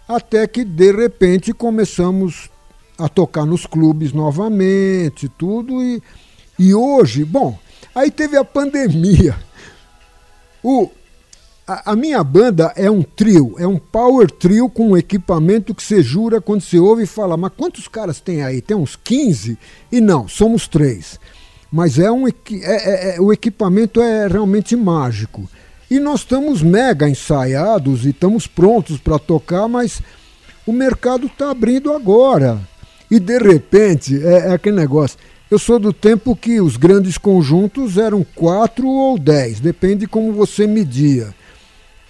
até 0.08 0.48
que 0.48 0.64
de 0.64 0.92
repente 0.92 1.54
começamos 1.54 2.50
a 2.98 3.10
tocar 3.10 3.46
nos 3.46 3.66
clubes 3.66 4.14
novamente, 4.14 5.30
tudo. 5.30 5.82
E, 5.82 6.02
e 6.58 6.74
hoje, 6.74 7.24
bom, 7.26 7.58
aí 7.94 8.10
teve 8.10 8.38
a 8.38 8.44
pandemia. 8.44 9.38
O, 10.64 10.90
a, 11.68 11.92
a, 11.92 11.96
minha 11.96 12.24
banda 12.24 12.74
é 12.76 12.90
um 12.90 13.02
trio, 13.02 13.56
é 13.58 13.68
um 13.68 13.78
power 13.78 14.30
trio 14.30 14.70
com 14.70 14.92
um 14.92 14.98
equipamento 14.98 15.76
que 15.76 15.84
você 15.84 16.02
jura 16.02 16.42
quando 16.42 16.62
você 16.62 16.80
ouve 16.80 17.04
e 17.04 17.08
fala, 17.08 17.38
mas 17.38 17.52
quantos 17.56 17.88
caras 17.88 18.20
tem 18.20 18.44
aí? 18.44 18.62
Tem 18.62 18.76
uns 18.76 18.96
15? 18.96 19.58
E 19.92 20.02
não, 20.02 20.28
somos 20.28 20.68
três. 20.68 21.20
Mas 21.72 22.00
é 22.00 22.12
um, 22.12 22.28
é, 22.28 22.34
é, 22.62 23.16
é, 23.16 23.22
o 23.22 23.34
equipamento 23.34 24.02
é 24.02 24.28
realmente 24.28 24.76
mágico. 24.76 25.50
E 25.90 26.00
nós 26.00 26.22
estamos 26.22 26.62
mega 26.62 27.08
ensaiados 27.08 28.06
e 28.06 28.10
estamos 28.10 28.48
prontos 28.48 28.98
para 28.98 29.20
tocar, 29.20 29.68
mas 29.68 30.02
o 30.66 30.72
mercado 30.72 31.28
está 31.28 31.52
abrindo 31.52 31.94
agora. 31.94 32.60
E 33.10 33.20
de 33.20 33.38
repente, 33.38 34.20
é, 34.26 34.48
é 34.48 34.52
aquele 34.54 34.76
negócio 34.76 35.18
eu 35.50 35.60
sou 35.60 35.78
do 35.78 35.94
tempo 35.94 36.36
que 36.36 36.60
os 36.60 36.76
grandes 36.76 37.20
conjuntos 37.20 37.98
eram 37.98 38.26
quatro 38.36 38.88
ou 38.88 39.18
dez, 39.20 39.60
depende 39.60 40.08
como 40.08 40.34
você 40.34 40.66
media. 40.66 41.36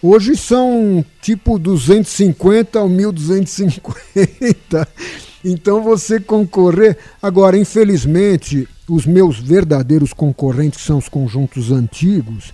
Hoje 0.01 0.38
são 0.38 1.03
tipo 1.21 1.59
250 1.59 2.79
ou 2.79 2.89
1250. 2.89 4.88
Então 5.47 5.83
você 5.83 6.19
concorrer. 6.19 6.97
Agora, 7.21 7.55
infelizmente, 7.55 8.67
os 8.89 9.05
meus 9.05 9.38
verdadeiros 9.38 10.11
concorrentes, 10.11 10.81
são 10.81 10.97
os 10.97 11.07
conjuntos 11.07 11.71
antigos, 11.71 12.51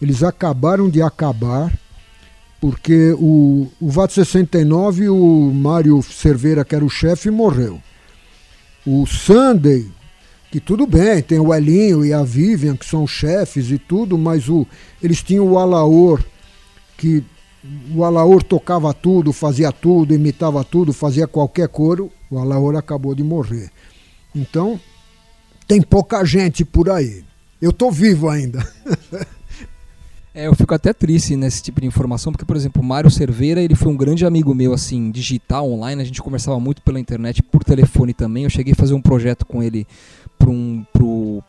eles 0.00 0.22
acabaram 0.22 0.88
de 0.88 1.02
acabar, 1.02 1.72
porque 2.60 3.12
o, 3.18 3.68
o 3.80 3.88
VAT 3.88 4.12
69, 4.12 5.08
o 5.08 5.52
Mário 5.52 6.02
Cerveira, 6.02 6.64
que 6.64 6.74
era 6.74 6.84
o 6.84 6.90
chefe, 6.90 7.30
morreu. 7.30 7.80
O 8.86 9.06
Sunday, 9.06 9.86
que 10.50 10.58
tudo 10.60 10.86
bem, 10.86 11.22
tem 11.22 11.38
o 11.38 11.54
Elinho 11.54 12.04
e 12.04 12.12
a 12.12 12.22
Vivian, 12.22 12.76
que 12.76 12.86
são 12.86 13.06
chefes 13.06 13.70
e 13.70 13.78
tudo, 13.78 14.16
mas 14.16 14.48
o, 14.48 14.66
eles 15.02 15.22
tinham 15.22 15.46
o 15.46 15.58
Alaor, 15.58 16.22
que 16.96 17.22
o 17.94 18.04
Alaor 18.04 18.42
tocava 18.42 18.92
tudo, 18.94 19.32
fazia 19.32 19.70
tudo, 19.70 20.14
imitava 20.14 20.64
tudo, 20.64 20.92
fazia 20.92 21.26
qualquer 21.26 21.68
coro, 21.68 22.10
o 22.30 22.38
Alaor 22.38 22.76
acabou 22.76 23.14
de 23.14 23.22
morrer. 23.22 23.70
Então, 24.34 24.80
tem 25.66 25.80
pouca 25.80 26.24
gente 26.24 26.64
por 26.64 26.88
aí. 26.88 27.24
Eu 27.60 27.72
tô 27.72 27.90
vivo 27.90 28.28
ainda. 28.28 28.66
É, 30.32 30.46
eu 30.46 30.54
fico 30.54 30.72
até 30.72 30.92
triste 30.92 31.34
nesse 31.34 31.60
tipo 31.62 31.80
de 31.80 31.86
informação, 31.86 32.32
porque, 32.32 32.44
por 32.44 32.54
exemplo, 32.54 32.80
o 32.80 32.84
Mário 32.84 33.10
Cerveira, 33.10 33.60
ele 33.60 33.74
foi 33.74 33.92
um 33.92 33.96
grande 33.96 34.24
amigo 34.24 34.54
meu, 34.54 34.72
assim, 34.72 35.10
digital, 35.10 35.68
online, 35.68 36.02
a 36.02 36.04
gente 36.04 36.22
conversava 36.22 36.60
muito 36.60 36.82
pela 36.82 37.00
internet, 37.00 37.42
por 37.42 37.64
telefone 37.64 38.14
também, 38.14 38.44
eu 38.44 38.50
cheguei 38.50 38.72
a 38.72 38.76
fazer 38.76 38.94
um 38.94 39.02
projeto 39.02 39.44
com 39.44 39.60
ele 39.60 39.86
para 40.38 40.48
um 40.48 40.84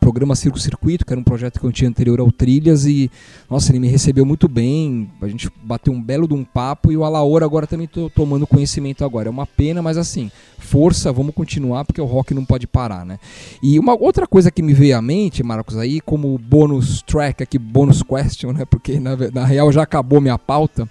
programa 0.02 0.34
Circo 0.34 0.58
Circuito, 0.58 1.06
que 1.06 1.12
era 1.12 1.20
um 1.20 1.22
projeto 1.22 1.60
que 1.60 1.64
eu 1.64 1.70
tinha 1.70 1.88
anterior 1.88 2.18
ao 2.18 2.32
Trilhas 2.32 2.86
e 2.86 3.08
nossa, 3.48 3.70
ele 3.70 3.78
me 3.78 3.86
recebeu 3.86 4.26
muito 4.26 4.48
bem. 4.48 5.08
A 5.22 5.28
gente 5.28 5.48
bateu 5.62 5.92
um 5.92 6.02
belo 6.02 6.26
de 6.26 6.34
um 6.34 6.42
papo 6.42 6.90
e 6.90 6.96
o 6.96 7.04
Alaor 7.04 7.44
agora 7.44 7.68
também 7.68 7.86
tô 7.86 8.10
tomando 8.10 8.44
conhecimento 8.44 9.04
agora. 9.04 9.28
É 9.28 9.30
uma 9.30 9.46
pena, 9.46 9.80
mas 9.80 9.96
assim, 9.96 10.28
força, 10.58 11.12
vamos 11.12 11.32
continuar 11.32 11.84
porque 11.84 12.00
o 12.00 12.04
rock 12.04 12.34
não 12.34 12.44
pode 12.44 12.66
parar, 12.66 13.06
né? 13.06 13.20
E 13.62 13.78
uma 13.78 13.94
outra 13.94 14.26
coisa 14.26 14.50
que 14.50 14.60
me 14.60 14.74
veio 14.74 14.98
à 14.98 15.00
mente, 15.00 15.40
Marcos, 15.44 15.78
aí 15.78 16.00
como 16.00 16.36
bônus 16.36 17.00
track 17.02 17.40
aqui, 17.40 17.56
bônus 17.56 18.02
question, 18.02 18.52
né? 18.52 18.64
Porque 18.64 18.98
na, 18.98 19.16
na 19.32 19.44
real 19.44 19.70
já 19.70 19.84
acabou 19.84 20.20
minha 20.20 20.36
pauta. 20.36 20.90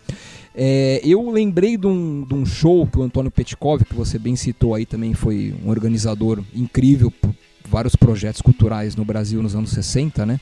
É, 0.56 1.02
eu 1.04 1.30
lembrei 1.30 1.76
de 1.76 1.88
um, 1.88 2.26
de 2.26 2.34
um, 2.34 2.46
show 2.46 2.88
que 2.88 2.98
o 2.98 3.04
Antônio 3.04 3.32
Petkov, 3.32 3.84
que 3.84 3.96
você 3.96 4.18
bem 4.18 4.38
citou 4.38 4.74
aí, 4.74 4.86
também 4.86 5.14
foi 5.14 5.54
um 5.66 5.70
organizador 5.70 6.42
incrível 6.54 7.12
vários 7.72 7.96
projetos 7.96 8.42
culturais 8.42 8.96
no 8.96 9.06
Brasil 9.06 9.42
nos 9.42 9.56
anos 9.56 9.72
60, 9.72 10.26
né? 10.26 10.40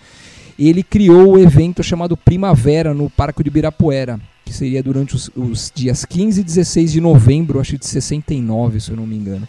Ele 0.58 0.84
criou 0.84 1.34
o 1.34 1.39
evento 1.39 1.82
chamado 1.82 2.18
Primavera 2.18 2.94
no 2.94 3.10
Parque 3.10 3.44
de 3.44 3.48
Ibirapuera, 3.48 4.20
que 4.44 4.52
seria 4.52 4.84
durante 4.84 5.15
os, 5.15 5.32
os 5.36 5.72
dias 5.74 6.04
15 6.04 6.42
e 6.42 6.44
16 6.44 6.92
de 6.92 7.00
novembro, 7.00 7.60
acho 7.60 7.78
de 7.78 7.86
69, 7.86 8.82
se 8.82 8.92
eu 8.92 8.98
não 8.98 9.08
me 9.08 9.15
engano. 9.15 9.48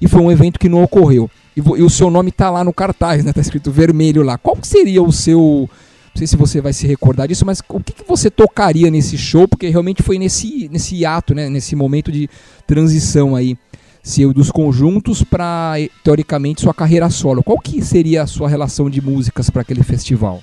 E 0.00 0.06
foi 0.06 0.20
um 0.20 0.30
evento 0.30 0.60
que 0.60 0.68
não 0.68 0.82
ocorreu. 0.82 1.28
E, 1.56 1.60
e 1.60 1.82
o 1.82 1.90
seu 1.90 2.10
nome 2.10 2.28
está 2.28 2.50
lá 2.50 2.62
no 2.62 2.72
cartaz, 2.72 3.24
né? 3.24 3.32
Tá 3.32 3.40
escrito 3.40 3.72
vermelho 3.72 4.22
lá. 4.22 4.38
Qual 4.38 4.56
seria 4.62 5.02
o 5.02 5.10
seu 5.10 5.68
não 6.14 6.18
sei 6.18 6.26
se 6.26 6.36
você 6.36 6.60
vai 6.60 6.74
se 6.74 6.86
recordar 6.86 7.26
disso, 7.26 7.46
mas 7.46 7.62
o 7.66 7.80
que, 7.80 7.94
que, 7.94 8.06
você 8.06 8.30
tocaria 8.30 8.90
nesse 8.90 9.16
show? 9.16 9.48
Porque 9.48 9.70
realmente 9.70 10.02
foi 10.02 10.18
nesse, 10.18 10.68
nesse 10.70 11.06
ato, 11.06 11.34
né, 11.34 11.48
nesse 11.48 11.74
momento 11.74 12.12
de 12.12 12.28
transição 12.66 13.34
aí 13.34 13.56
seu 14.02 14.34
dos 14.34 14.50
conjuntos 14.50 15.22
para 15.22 15.74
teoricamente 16.02 16.62
sua 16.62 16.74
carreira 16.74 17.08
solo. 17.08 17.42
Qual 17.42 17.58
que 17.58 17.80
seria 17.82 18.22
a 18.22 18.26
sua 18.26 18.48
relação 18.48 18.90
de 18.90 19.00
músicas 19.00 19.48
para 19.48 19.62
aquele 19.62 19.82
festival? 19.82 20.42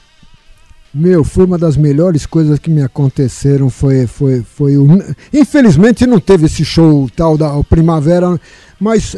Meu, 0.94 1.24
foi 1.24 1.46
uma 1.46 1.58
das 1.58 1.78
melhores 1.78 2.26
coisas 2.26 2.58
que 2.58 2.70
me 2.70 2.82
aconteceram. 2.82 3.70
Foi, 3.70 4.08
foi, 4.08 4.42
foi 4.42 4.78
o... 4.78 4.88
Infelizmente 5.32 6.08
não 6.08 6.20
teve 6.20 6.46
esse 6.46 6.66
show 6.66 7.10
tal 7.16 7.38
da 7.38 7.62
Primavera, 7.64 8.40
mas 8.80 9.14
uh, 9.14 9.18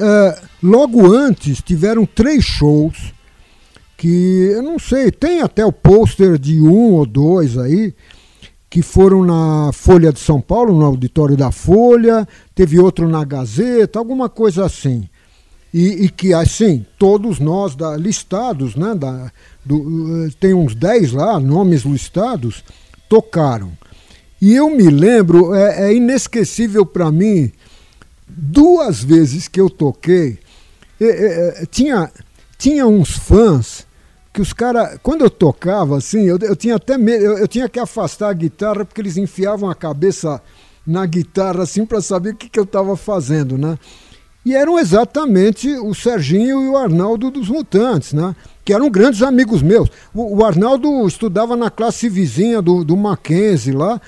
logo 0.62 1.06
antes 1.06 1.62
tiveram 1.62 2.06
três 2.06 2.44
shows 2.44 3.14
que 3.96 4.50
eu 4.56 4.64
não 4.64 4.80
sei, 4.80 5.12
tem 5.12 5.42
até 5.42 5.64
o 5.64 5.72
pôster 5.72 6.40
de 6.40 6.60
um 6.60 6.94
ou 6.94 7.06
dois 7.06 7.56
aí 7.56 7.94
que 8.72 8.82
foram 8.82 9.26
na 9.26 9.74
Folha 9.74 10.14
de 10.14 10.20
São 10.22 10.40
Paulo, 10.40 10.74
no 10.74 10.86
auditório 10.86 11.36
da 11.36 11.52
Folha, 11.52 12.26
teve 12.56 12.80
outro 12.80 13.06
na 13.10 13.22
Gazeta, 13.26 14.00
alguma 14.00 14.30
coisa 14.30 14.66
assim. 14.66 15.10
E, 15.74 16.06
e 16.06 16.10
que, 16.10 16.34
assim, 16.34 16.86
todos 16.98 17.38
nós 17.38 17.76
da, 17.76 17.98
listados, 17.98 18.78
né, 18.78 18.96
da, 18.96 19.30
do, 19.66 20.32
tem 20.40 20.54
uns 20.54 20.74
10 20.74 21.12
lá, 21.12 21.38
nomes 21.38 21.82
listados, 21.82 22.64
tocaram. 23.10 23.74
E 24.42 24.56
eu 24.56 24.70
me 24.70 24.90
lembro, 24.90 25.54
é, 25.54 25.90
é 25.90 25.94
inesquecível 25.94 26.86
para 26.86 27.12
mim, 27.12 27.52
duas 28.26 29.04
vezes 29.04 29.50
que 29.50 29.60
eu 29.60 29.70
toquei, 29.70 30.40
é, 30.98 31.62
é 31.62 31.66
tinha, 31.66 32.10
tinha 32.58 32.88
uns 32.88 33.18
fãs 33.18 33.86
que 34.34 34.42
os 34.42 34.54
caras, 34.54 34.98
quando 35.04 35.24
eu 35.24 35.30
tocava 35.30 35.98
assim, 35.98 36.24
eu, 36.24 36.38
eu 36.42 36.56
tinha 36.56 36.76
até 36.76 36.98
medo, 36.98 37.24
eu, 37.24 37.38
eu, 37.40 37.48
tinha 37.48 37.68
que 37.68 37.80
afastar 37.80 38.30
a 38.30 38.34
guitarra 38.34 38.86
porque 38.86 39.02
eles 39.02 39.18
enfiavam 39.18 39.70
a 39.70 39.76
cabeça 39.76 40.42
na 40.88 41.06
guitarra 41.06 41.64
assim 41.64 41.86
para 41.86 42.02
saber 42.02 42.34
o 42.34 42.36
que, 42.36 42.50
que 42.50 42.60
eu 42.60 42.64
estava 42.64 42.96
fazendo, 42.96 43.58
né? 43.58 43.78
E 44.44 44.56
eram 44.56 44.80
exatamente 44.80 45.70
o 45.70 45.94
Serginho 45.94 46.64
e 46.64 46.68
o 46.70 46.78
Arnaldo 46.78 47.30
dos 47.30 47.48
Mutantes, 47.48 48.14
né? 48.14 48.36
Que 48.66 48.74
eram 48.74 48.90
grandes 48.90 49.22
amigos 49.22 49.62
meus. 49.62 49.90
O, 50.14 50.38
o 50.38 50.46
Arnaldo 50.46 51.08
estudava 51.08 51.56
na 51.56 51.70
classe 51.70 52.10
vizinha 52.10 52.62
do, 52.62 52.84
do 52.84 52.98
Mackenzie 52.98 53.74
lá, 53.74 54.02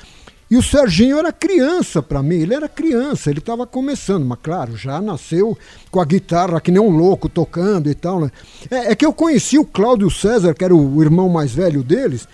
e 0.54 0.56
o 0.56 0.62
Serginho 0.62 1.18
era 1.18 1.34
criança 1.34 2.00
para 2.00 2.22
mim, 2.22 2.36
ele 2.36 2.54
era 2.54 2.70
criança, 2.70 3.32
ele 3.32 3.39
estava 3.39 3.66
começando, 3.66 4.24
mas 4.24 4.38
claro, 4.39 4.78
já 4.78 5.02
nasceu 5.02 5.58
com 5.89 6.00
a 6.00 6.06
guitarra 6.06 6.62
que 6.62 6.70
nem 6.70 6.80
um 6.80 6.96
louco 6.96 7.28
tocando 7.28 7.89
e 7.89 7.96
tal. 7.96 8.20
Né? 8.20 8.32
É, 8.70 8.92
é, 8.92 8.96
que 8.96 9.04
eu 9.04 9.12
conheci 9.12 9.58
o 9.58 9.66
Cláudio 9.66 10.12
César, 10.12 10.54
que 10.54 10.63
era 10.63 10.76
o 10.76 11.02
irmão 11.02 11.28
mais 11.28 11.56
velho 11.56 11.82
deles, 11.82 12.28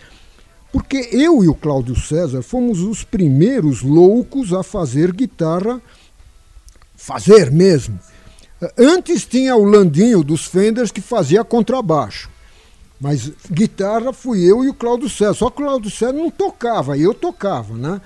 porque 0.70 0.98
eu 1.14 1.42
e 1.46 1.48
o 1.48 1.56
Cláudio 1.56 1.96
César 1.96 2.42
fomos 2.42 2.82
os 2.82 3.06
primeiros 3.06 3.82
loucos 3.82 4.52
a 4.52 4.64
fazer 4.64 5.14
guitarra, 5.14 5.82
fazer 6.98 7.50
mesmo. 7.50 7.98
Antes 8.78 9.26
tinha 9.26 9.56
o 9.56 9.64
Landinho 9.64 10.26
dos 10.26 10.44
Fenders 10.44 10.92
que 10.92 11.00
fazia 11.00 11.42
contrabaixo. 11.46 12.30
Mas 13.00 13.32
guitarra 13.52 14.12
fui 14.12 14.44
eu 14.44 14.64
e 14.64 14.70
o 14.70 14.74
Cláudio 14.74 15.10
César. 15.10 15.34
Só 15.34 15.50
que 15.50 15.62
o 15.62 15.66
Cláudio 15.66 15.90
César 15.90 16.14
não 16.14 16.30
tocava, 16.30 16.98
eu 16.98 17.14
tocava, 17.14 17.76
né? 17.76 18.02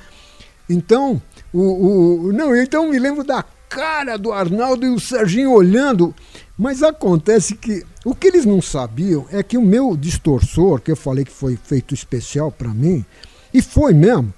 Então, 0.70 1.22
o, 1.52 2.28
o, 2.28 2.34
não, 2.34 2.56
então 2.56 2.90
me 2.90 3.00
lembro 3.00 3.24
da 3.24 3.44
cara 3.70 4.18
do 4.18 4.32
Arnaldo 4.32 4.86
e 4.86 4.90
o 4.90 5.00
Serginho 5.00 5.52
olhando. 5.52 6.14
Mas 6.58 6.84
acontece 6.84 7.56
que 7.56 7.84
o 8.06 8.14
que 8.14 8.28
eles 8.28 8.46
não 8.46 8.62
sabiam 8.62 9.26
é 9.32 9.42
que 9.42 9.58
o 9.58 9.62
meu 9.62 9.98
distorsor, 9.98 10.80
que 10.80 10.92
eu 10.92 10.96
falei 10.96 11.26
que 11.26 11.32
foi 11.32 11.58
feito 11.58 11.94
especial 11.94 12.52
para 12.52 12.70
mim, 12.70 13.04
e 13.52 13.62
foi 13.62 13.94
mesmo, 13.94 14.32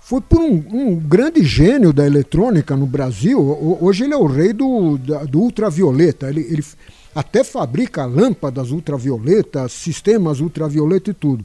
foi 0.00 0.20
por 0.20 0.40
um, 0.40 0.64
um, 0.72 0.96
grande 0.96 1.44
gênio 1.44 1.92
da 1.92 2.06
eletrônica 2.06 2.74
no 2.74 2.86
Brasil. 2.86 3.38
Hoje 3.80 4.04
ele 4.04 4.14
é 4.14 4.16
o 4.16 4.26
rei 4.26 4.52
do, 4.52 4.98
do 4.98 5.40
ultravioleta. 5.40 6.28
Ele, 6.28 6.40
ele 6.40 6.64
até 7.14 7.42
fabrica 7.42 8.04
lâmpadas 8.04 8.70
ultravioletas, 8.70 9.72
sistemas 9.72 10.40
ultravioleta 10.40 11.10
e 11.10 11.14
tudo. 11.14 11.44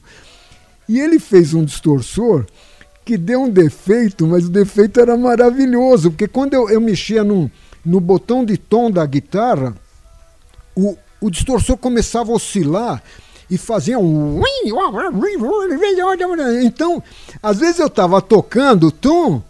E 0.88 1.00
ele 1.00 1.18
fez 1.18 1.54
um 1.54 1.64
distorsor 1.64 2.44
que 3.04 3.16
deu 3.16 3.42
um 3.42 3.50
defeito, 3.50 4.26
mas 4.26 4.46
o 4.46 4.50
defeito 4.50 5.00
era 5.00 5.16
maravilhoso, 5.16 6.10
porque 6.10 6.28
quando 6.28 6.54
eu, 6.54 6.68
eu 6.68 6.80
mexia 6.80 7.22
num, 7.22 7.50
no 7.84 8.00
botão 8.00 8.44
de 8.44 8.56
tom 8.56 8.90
da 8.90 9.04
guitarra, 9.06 9.74
o, 10.74 10.96
o 11.20 11.30
distorsor 11.30 11.76
começava 11.76 12.32
a 12.32 12.34
oscilar 12.34 13.02
e 13.48 13.56
fazia 13.56 13.98
um. 13.98 14.40
Então, 16.64 17.02
às 17.42 17.58
vezes 17.58 17.78
eu 17.78 17.86
estava 17.86 18.20
tocando 18.20 18.88
o 18.88 18.92
tom 18.92 19.42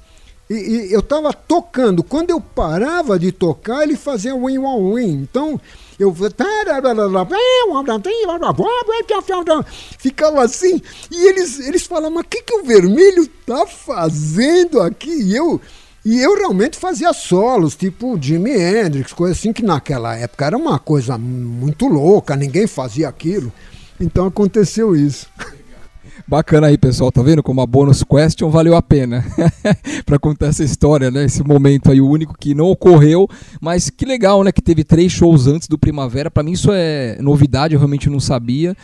e, 0.48 0.54
e 0.54 0.92
eu 0.92 1.00
estava 1.00 1.32
tocando. 1.32 2.02
Quando 2.02 2.30
eu 2.30 2.40
parava 2.40 3.18
de 3.18 3.32
tocar, 3.32 3.82
ele 3.82 3.96
fazia 3.96 4.34
win 4.34 4.58
win 4.58 4.94
win. 4.94 5.12
Então 5.22 5.60
eu 5.98 6.12
ficava 9.98 10.42
assim 10.44 10.80
e 11.10 11.28
eles 11.28 11.58
eles 11.60 11.84
falavam, 11.84 12.12
mas 12.12 12.24
o 12.24 12.28
que 12.28 12.42
que 12.42 12.54
o 12.54 12.64
vermelho 12.64 13.26
tá 13.46 13.66
fazendo 13.66 14.80
aqui? 14.80 15.10
E 15.10 15.34
eu 15.34 15.60
e 16.04 16.20
eu 16.20 16.36
realmente 16.36 16.78
fazia 16.78 17.12
solos, 17.12 17.74
tipo 17.74 18.16
Jimi 18.20 18.52
Hendrix, 18.52 19.12
coisa 19.12 19.32
assim 19.32 19.52
que 19.52 19.64
naquela 19.64 20.16
época 20.16 20.46
era 20.46 20.56
uma 20.56 20.78
coisa 20.78 21.18
muito 21.18 21.88
louca, 21.88 22.36
ninguém 22.36 22.68
fazia 22.68 23.08
aquilo. 23.08 23.52
Então 23.98 24.26
aconteceu 24.26 24.94
isso. 24.94 25.26
Bacana 26.28 26.66
aí, 26.66 26.76
pessoal. 26.76 27.12
Tá 27.12 27.22
vendo 27.22 27.40
como 27.40 27.60
a 27.60 27.66
bonus 27.66 28.02
question 28.02 28.50
valeu 28.50 28.74
a 28.74 28.82
pena 28.82 29.24
para 30.04 30.18
contar 30.18 30.46
essa 30.46 30.64
história, 30.64 31.08
né? 31.08 31.24
Esse 31.24 31.40
momento 31.44 31.92
aí, 31.92 32.00
o 32.00 32.08
único 32.08 32.36
que 32.36 32.52
não 32.52 32.66
ocorreu, 32.66 33.28
mas 33.60 33.90
que 33.90 34.04
legal, 34.04 34.42
né? 34.42 34.50
Que 34.50 34.60
teve 34.60 34.82
três 34.82 35.12
shows 35.12 35.46
antes 35.46 35.68
do 35.68 35.78
Primavera. 35.78 36.28
Para 36.28 36.42
mim 36.42 36.50
isso 36.50 36.70
é 36.72 37.16
novidade, 37.20 37.74
eu 37.74 37.78
realmente 37.78 38.10
não 38.10 38.18
sabia. 38.18 38.76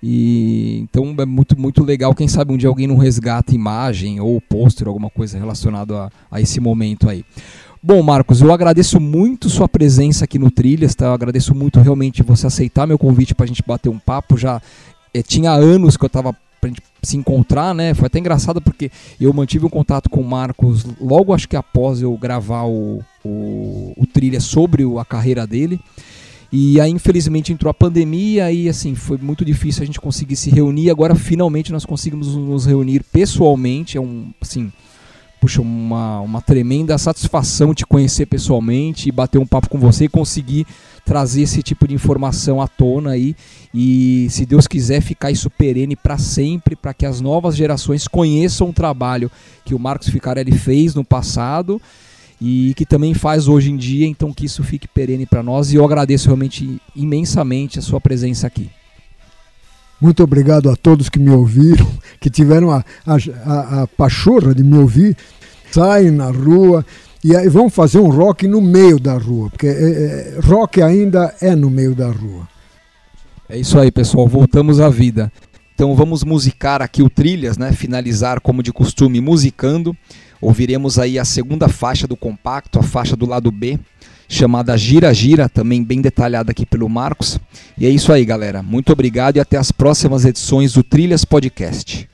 E 0.00 0.78
então 0.84 1.16
é 1.18 1.26
muito 1.26 1.58
muito 1.58 1.82
legal. 1.82 2.14
Quem 2.14 2.28
sabe 2.28 2.52
um 2.52 2.56
dia 2.56 2.68
alguém 2.68 2.86
não 2.86 2.96
resgata 2.96 3.52
imagem 3.52 4.20
ou 4.20 4.40
pôster, 4.40 4.86
alguma 4.86 5.10
coisa 5.10 5.36
relacionada 5.36 5.98
a, 5.98 6.10
a 6.30 6.40
esse 6.40 6.60
momento 6.60 7.10
aí. 7.10 7.24
Bom, 7.82 8.00
Marcos, 8.02 8.40
eu 8.40 8.52
agradeço 8.52 9.00
muito 9.00 9.50
sua 9.50 9.68
presença 9.68 10.24
aqui 10.24 10.38
no 10.38 10.48
Trilhas, 10.48 10.94
tá? 10.94 11.06
Eu 11.06 11.12
agradeço 11.12 11.56
muito 11.56 11.80
realmente 11.80 12.22
você 12.22 12.46
aceitar 12.46 12.86
meu 12.86 12.98
convite 12.98 13.34
para 13.34 13.44
a 13.44 13.48
gente 13.48 13.64
bater 13.66 13.88
um 13.88 13.98
papo. 13.98 14.38
Já 14.38 14.62
é, 15.12 15.22
tinha 15.22 15.50
anos 15.50 15.96
que 15.96 16.04
eu 16.04 16.06
estava 16.06 16.34
pra 16.64 16.68
gente 16.68 16.82
se 17.02 17.16
encontrar, 17.16 17.74
né? 17.74 17.92
Foi 17.92 18.06
até 18.06 18.18
engraçado 18.18 18.60
porque 18.60 18.90
eu 19.20 19.32
mantive 19.32 19.66
um 19.66 19.70
contato 19.70 20.08
com 20.08 20.20
o 20.20 20.24
Marcos 20.24 20.86
logo 20.98 21.34
acho 21.34 21.48
que 21.48 21.56
após 21.56 22.00
eu 22.00 22.16
gravar 22.16 22.64
o, 22.64 23.02
o, 23.22 23.92
o 23.96 24.06
trilha 24.06 24.40
sobre 24.40 24.82
a 24.98 25.04
carreira 25.04 25.46
dele. 25.46 25.78
E 26.50 26.80
aí, 26.80 26.90
infelizmente, 26.90 27.52
entrou 27.52 27.68
a 27.68 27.74
pandemia 27.74 28.50
e 28.52 28.68
assim, 28.68 28.94
foi 28.94 29.18
muito 29.18 29.44
difícil 29.44 29.82
a 29.82 29.86
gente 29.86 30.00
conseguir 30.00 30.36
se 30.36 30.50
reunir. 30.50 30.88
Agora, 30.88 31.14
finalmente, 31.14 31.72
nós 31.72 31.84
conseguimos 31.84 32.36
nos 32.36 32.64
reunir 32.64 33.02
pessoalmente. 33.12 33.98
É 33.98 34.00
um, 34.00 34.30
assim, 34.40 34.72
puxa, 35.44 35.60
uma, 35.60 36.20
uma 36.20 36.40
tremenda 36.40 36.96
satisfação 36.96 37.74
te 37.74 37.84
conhecer 37.84 38.24
pessoalmente 38.24 39.10
e 39.10 39.12
bater 39.12 39.36
um 39.36 39.46
papo 39.46 39.68
com 39.68 39.78
você 39.78 40.06
e 40.06 40.08
conseguir 40.08 40.66
trazer 41.04 41.42
esse 41.42 41.62
tipo 41.62 41.86
de 41.86 41.92
informação 41.92 42.62
à 42.62 42.66
tona 42.66 43.10
aí 43.10 43.36
e, 43.74 44.26
se 44.30 44.46
Deus 44.46 44.66
quiser, 44.66 45.02
ficar 45.02 45.30
isso 45.30 45.50
perene 45.50 45.96
para 45.96 46.16
sempre, 46.16 46.74
para 46.74 46.94
que 46.94 47.04
as 47.04 47.20
novas 47.20 47.54
gerações 47.54 48.08
conheçam 48.08 48.70
o 48.70 48.72
trabalho 48.72 49.30
que 49.66 49.74
o 49.74 49.78
Marcos 49.78 50.08
Ficarelli 50.08 50.56
fez 50.56 50.94
no 50.94 51.04
passado 51.04 51.78
e 52.40 52.72
que 52.74 52.86
também 52.86 53.12
faz 53.12 53.46
hoje 53.46 53.70
em 53.70 53.76
dia, 53.76 54.06
então 54.06 54.32
que 54.32 54.46
isso 54.46 54.64
fique 54.64 54.88
perene 54.88 55.26
para 55.26 55.42
nós 55.42 55.74
e 55.74 55.76
eu 55.76 55.84
agradeço 55.84 56.28
realmente 56.28 56.80
imensamente 56.96 57.78
a 57.78 57.82
sua 57.82 58.00
presença 58.00 58.46
aqui. 58.46 58.70
Muito 60.00 60.22
obrigado 60.22 60.68
a 60.70 60.76
todos 60.76 61.08
que 61.08 61.18
me 61.18 61.30
ouviram, 61.30 61.86
que 62.20 62.28
tiveram 62.28 62.70
a, 62.70 62.84
a, 63.06 63.16
a, 63.46 63.82
a 63.82 63.86
pachorra 63.86 64.54
de 64.54 64.62
me 64.62 64.76
ouvir. 64.76 65.16
Saem 65.74 66.12
na 66.12 66.30
rua, 66.30 66.86
e 67.24 67.34
aí 67.34 67.48
vamos 67.48 67.74
fazer 67.74 67.98
um 67.98 68.08
rock 68.08 68.46
no 68.46 68.60
meio 68.60 68.96
da 69.00 69.18
rua, 69.18 69.50
porque 69.50 69.66
é, 69.66 69.70
é, 69.70 70.38
rock 70.40 70.80
ainda 70.80 71.34
é 71.40 71.56
no 71.56 71.68
meio 71.68 71.96
da 71.96 72.06
rua. 72.06 72.46
É 73.48 73.58
isso 73.58 73.76
aí, 73.76 73.90
pessoal. 73.90 74.28
Voltamos 74.28 74.78
à 74.78 74.88
vida. 74.88 75.32
Então 75.74 75.96
vamos 75.96 76.22
musicar 76.22 76.80
aqui 76.80 77.02
o 77.02 77.10
Trilhas, 77.10 77.58
né? 77.58 77.72
Finalizar 77.72 78.40
como 78.40 78.62
de 78.62 78.72
costume 78.72 79.20
musicando. 79.20 79.96
Ouviremos 80.40 80.96
aí 80.96 81.18
a 81.18 81.24
segunda 81.24 81.68
faixa 81.68 82.06
do 82.06 82.16
compacto, 82.16 82.78
a 82.78 82.82
faixa 82.84 83.16
do 83.16 83.26
lado 83.26 83.50
B, 83.50 83.76
chamada 84.28 84.76
Gira 84.76 85.12
Gira, 85.12 85.48
também 85.48 85.82
bem 85.82 86.00
detalhada 86.00 86.52
aqui 86.52 86.64
pelo 86.64 86.88
Marcos. 86.88 87.40
E 87.76 87.84
é 87.84 87.90
isso 87.90 88.12
aí, 88.12 88.24
galera. 88.24 88.62
Muito 88.62 88.92
obrigado 88.92 89.38
e 89.38 89.40
até 89.40 89.56
as 89.56 89.72
próximas 89.72 90.24
edições 90.24 90.74
do 90.74 90.84
Trilhas 90.84 91.24
Podcast. 91.24 92.13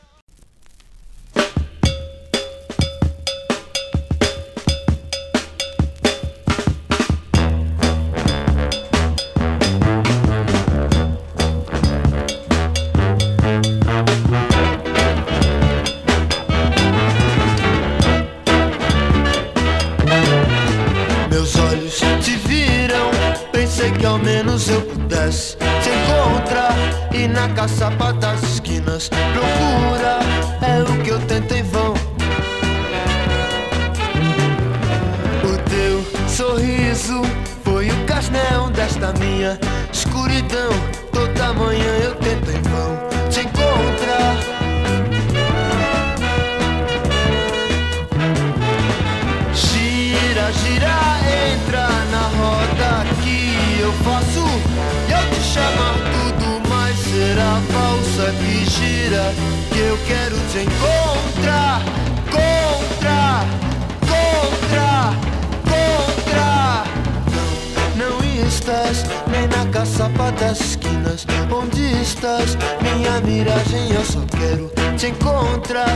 Miragem, 73.40 73.92
eu 73.92 74.04
só 74.04 74.20
quero 74.38 74.70
te 74.96 75.06
encontrar. 75.06 75.88